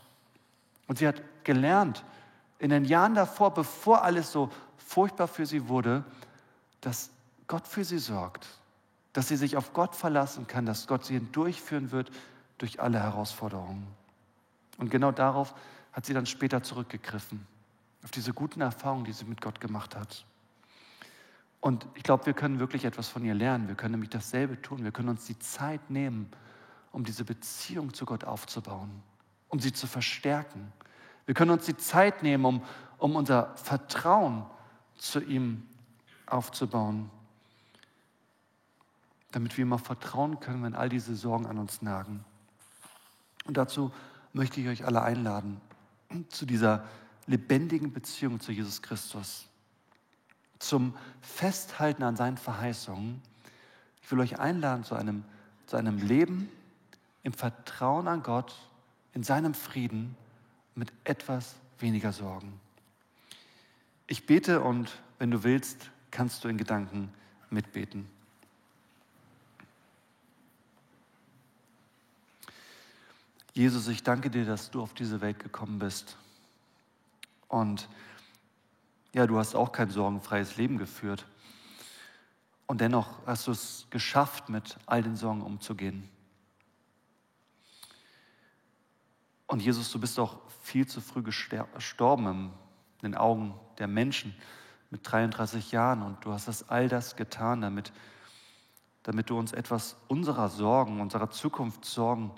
Und 0.87 0.97
sie 0.97 1.07
hat 1.07 1.21
gelernt, 1.43 2.03
in 2.57 2.71
den 2.71 2.83
Jahren 2.83 3.13
davor, 3.13 3.53
bevor 3.53 4.01
alles 4.01 4.31
so 4.31 4.49
furchtbar 4.77 5.27
für 5.27 5.45
sie 5.45 5.67
wurde, 5.67 6.03
dass 6.81 7.11
Gott 7.45 7.67
für 7.67 7.83
sie 7.83 7.99
sorgt, 7.99 8.47
dass 9.13 9.27
sie 9.27 9.35
sich 9.35 9.55
auf 9.55 9.71
Gott 9.73 9.93
verlassen 9.93 10.47
kann, 10.47 10.65
dass 10.65 10.87
Gott 10.87 11.05
sie 11.05 11.19
durchführen 11.19 11.91
wird 11.91 12.09
durch 12.57 12.81
alle 12.81 12.99
Herausforderungen. 12.99 13.85
Und 14.79 14.89
genau 14.89 15.11
darauf 15.11 15.53
hat 15.93 16.07
sie 16.07 16.15
dann 16.15 16.25
später 16.25 16.63
zurückgegriffen, 16.63 17.45
auf 18.03 18.09
diese 18.09 18.33
guten 18.33 18.61
Erfahrungen, 18.61 19.05
die 19.05 19.13
sie 19.13 19.25
mit 19.25 19.41
Gott 19.41 19.61
gemacht 19.61 19.95
hat. 19.95 20.25
Und 21.61 21.85
ich 21.93 22.01
glaube, 22.01 22.25
wir 22.25 22.33
können 22.33 22.57
wirklich 22.57 22.83
etwas 22.83 23.09
von 23.09 23.23
ihr 23.23 23.35
lernen. 23.35 23.67
Wir 23.67 23.75
können 23.75 23.91
nämlich 23.91 24.09
dasselbe 24.09 24.59
tun. 24.59 24.83
Wir 24.83 24.91
können 24.91 25.09
uns 25.09 25.25
die 25.25 25.37
Zeit 25.37 25.91
nehmen, 25.91 26.31
um 26.95 27.03
diese 27.03 27.25
Beziehung 27.25 27.93
zu 27.93 28.05
Gott 28.05 28.23
aufzubauen, 28.23 28.89
um 29.49 29.59
sie 29.59 29.73
zu 29.73 29.85
verstärken. 29.85 30.71
Wir 31.25 31.35
können 31.35 31.51
uns 31.51 31.65
die 31.65 31.75
Zeit 31.75 32.23
nehmen, 32.23 32.45
um, 32.45 32.63
um 32.97 33.17
unser 33.17 33.53
Vertrauen 33.57 34.45
zu 34.97 35.19
ihm 35.19 35.63
aufzubauen, 36.25 37.09
damit 39.33 39.57
wir 39.57 39.63
immer 39.63 39.77
vertrauen 39.77 40.39
können, 40.39 40.63
wenn 40.63 40.73
all 40.73 40.87
diese 40.87 41.17
Sorgen 41.17 41.47
an 41.47 41.57
uns 41.57 41.81
nagen. 41.81 42.23
Und 43.43 43.57
dazu 43.57 43.91
möchte 44.31 44.61
ich 44.61 44.69
euch 44.69 44.85
alle 44.85 45.01
einladen, 45.01 45.59
zu 46.29 46.45
dieser 46.45 46.85
lebendigen 47.27 47.91
Beziehung 47.91 48.39
zu 48.39 48.53
Jesus 48.53 48.81
Christus, 48.81 49.47
zum 50.59 50.95
Festhalten 51.19 52.03
an 52.03 52.15
seinen 52.15 52.37
Verheißungen. 52.37 53.21
Ich 54.01 54.09
will 54.13 54.21
euch 54.21 54.39
einladen 54.39 54.85
zu 54.85 54.95
einem, 54.95 55.25
zu 55.65 55.75
einem 55.75 55.97
Leben 55.97 56.49
im 57.25 57.33
Vertrauen 57.33 58.07
an 58.07 58.21
Gott, 58.21 58.55
in 59.13 59.23
seinem 59.23 59.55
Frieden, 59.55 60.15
mit 60.75 60.93
etwas 61.03 61.55
weniger 61.79 62.13
Sorgen. 62.13 62.61
Ich 64.05 64.27
bete 64.27 64.61
und 64.61 65.01
wenn 65.17 65.31
du 65.31 65.43
willst, 65.43 65.89
kannst 66.11 66.43
du 66.43 66.49
in 66.49 66.57
Gedanken 66.57 67.11
mitbeten. 67.49 68.07
Jesus, 73.53 73.87
ich 73.87 74.03
danke 74.03 74.29
dir, 74.29 74.45
dass 74.45 74.69
du 74.69 74.83
auf 74.83 74.93
diese 74.93 75.19
Welt 75.21 75.39
gekommen 75.39 75.79
bist. 75.79 76.17
Und 77.47 77.89
ja, 79.13 79.25
du 79.25 79.39
hast 79.39 79.55
auch 79.55 79.71
kein 79.71 79.89
sorgenfreies 79.89 80.57
Leben 80.57 80.77
geführt. 80.77 81.25
Und 82.67 82.81
dennoch 82.81 83.25
hast 83.25 83.47
du 83.47 83.51
es 83.51 83.87
geschafft, 83.89 84.49
mit 84.49 84.77
all 84.85 85.01
den 85.01 85.15
Sorgen 85.15 85.41
umzugehen. 85.41 86.07
Und 89.47 89.61
Jesus, 89.61 89.91
du 89.91 89.99
bist 89.99 90.19
auch 90.19 90.37
viel 90.61 90.87
zu 90.87 91.01
früh 91.01 91.21
gestorben 91.21 92.51
in 93.01 93.11
den 93.11 93.15
Augen 93.15 93.53
der 93.77 93.87
Menschen 93.87 94.35
mit 94.89 95.01
33 95.09 95.71
Jahren. 95.71 96.01
Und 96.01 96.23
du 96.25 96.31
hast 96.31 96.47
das 96.47 96.69
all 96.69 96.87
das 96.87 97.15
getan, 97.15 97.61
damit, 97.61 97.93
damit 99.03 99.29
du 99.29 99.37
uns 99.37 99.53
etwas 99.53 99.97
unserer 100.07 100.49
Sorgen, 100.49 101.01
unserer 101.01 101.29
Zukunftssorgen 101.29 102.31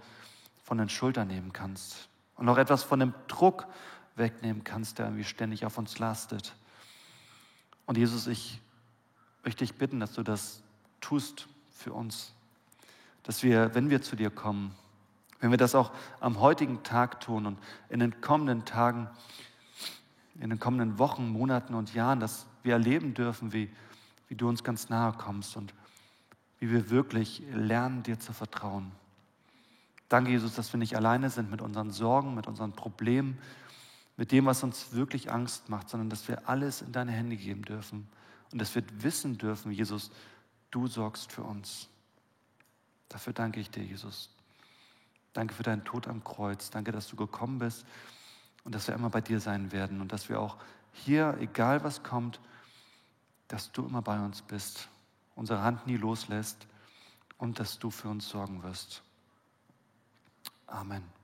von 0.64 0.78
den 0.78 0.90
Schultern 0.90 1.30
nehmen 1.30 1.54
kannst. 1.54 2.10
Und 2.36 2.50
auch 2.50 2.58
etwas 2.58 2.84
von 2.84 3.00
dem 3.00 3.14
Druck 3.28 3.68
wegnehmen 4.16 4.64
kannst, 4.64 5.00
der 5.00 5.06
irgendwie 5.06 5.24
ständig 5.24 5.66
auf 5.66 5.78
uns 5.78 6.00
lastet. 6.00 6.56
Und 7.86 7.98
Jesus, 7.98 8.28
ich 8.28 8.60
möchte 9.44 9.64
dich 9.64 9.76
bitten, 9.76 10.00
dass 10.00 10.14
du 10.14 10.24
das 10.24 10.62
tust 11.00 11.48
für 11.72 11.94
uns. 11.94 12.34
Dass 13.24 13.44
wir, 13.44 13.74
wenn 13.76 13.90
wir 13.90 14.02
zu 14.02 14.16
dir 14.16 14.30
kommen, 14.30 14.76
wenn 15.40 15.52
wir 15.52 15.58
das 15.58 15.76
auch 15.76 15.92
am 16.20 16.40
heutigen 16.40 16.84
Tag 16.84 17.22
tun 17.22 17.46
und 17.46 17.60
in 17.90 18.00
den 18.00 18.22
kommenden 18.22 18.66
Tagen, 18.66 19.08
in 20.40 20.50
den 20.50 20.60
kommenden 20.60 21.00
Wochen, 21.00 21.30
Monaten 21.30 21.74
und 21.74 21.94
Jahren, 21.94 22.20
dass 22.20 22.48
wir 22.64 22.74
erleben 22.74 23.14
dürfen, 23.14 23.54
wie, 23.54 23.70
wie 24.28 24.36
du 24.36 24.48
uns 24.48 24.64
ganz 24.64 24.90
nahe 24.90 25.14
kommst 25.14 25.58
und 25.58 25.74
wie 26.60 26.72
wir 26.72 26.90
wirklich 26.90 27.44
lernen, 27.54 28.04
dir 28.04 28.20
zu 28.20 28.34
vertrauen. 28.34 28.92
Danke, 30.10 30.32
Jesus, 30.32 30.56
dass 30.56 30.74
wir 30.74 30.78
nicht 30.78 30.96
alleine 30.96 31.30
sind 31.30 31.52
mit 31.52 31.62
unseren 31.62 31.92
Sorgen, 31.92 32.34
mit 32.34 32.48
unseren 32.48 32.72
Problemen, 32.72 33.38
mit 34.16 34.32
dem, 34.32 34.46
was 34.46 34.64
uns 34.64 34.94
wirklich 34.94 35.32
Angst 35.32 35.70
macht, 35.70 35.90
sondern 35.90 36.10
dass 36.10 36.28
wir 36.28 36.50
alles 36.50 36.82
in 36.82 36.92
deine 36.92 37.12
Hände 37.12 37.36
geben 37.36 37.64
dürfen 37.64 38.08
und 38.52 38.60
dass 38.60 38.74
wir 38.74 38.84
wissen 39.00 39.38
dürfen, 39.38 39.72
Jesus, 39.72 40.12
du 40.72 40.88
sorgst 40.88 41.32
für 41.32 41.44
uns. 41.44 41.90
Dafür 43.10 43.34
danke 43.34 43.60
ich 43.60 43.70
dir, 43.70 43.84
Jesus. 43.84 44.30
Danke 45.38 45.54
für 45.54 45.62
deinen 45.62 45.84
Tod 45.84 46.08
am 46.08 46.24
Kreuz. 46.24 46.72
Danke, 46.72 46.92
dass 46.92 47.08
du 47.08 47.16
gekommen 47.16 47.60
bist 47.60 47.86
und 48.64 48.74
dass 48.74 48.88
wir 48.88 48.96
immer 48.96 49.12
bei 49.12 49.22
dir 49.22 49.40
sein 49.40 49.72
werden 49.72 50.02
und 50.02 50.12
dass 50.12 50.30
wir 50.30 50.42
auch 50.42 50.58
hier, 50.94 51.38
egal 51.40 51.84
was 51.84 52.02
kommt, 52.02 52.40
dass 53.48 53.72
du 53.72 53.86
immer 53.86 54.02
bei 54.02 54.20
uns 54.20 54.42
bist, 54.42 54.90
unsere 55.36 55.62
Hand 55.62 55.86
nie 55.86 55.96
loslässt 55.96 56.66
und 57.38 57.60
dass 57.60 57.78
du 57.78 57.92
für 57.92 58.10
uns 58.10 58.28
sorgen 58.28 58.64
wirst. 58.64 59.04
Amen. 60.66 61.17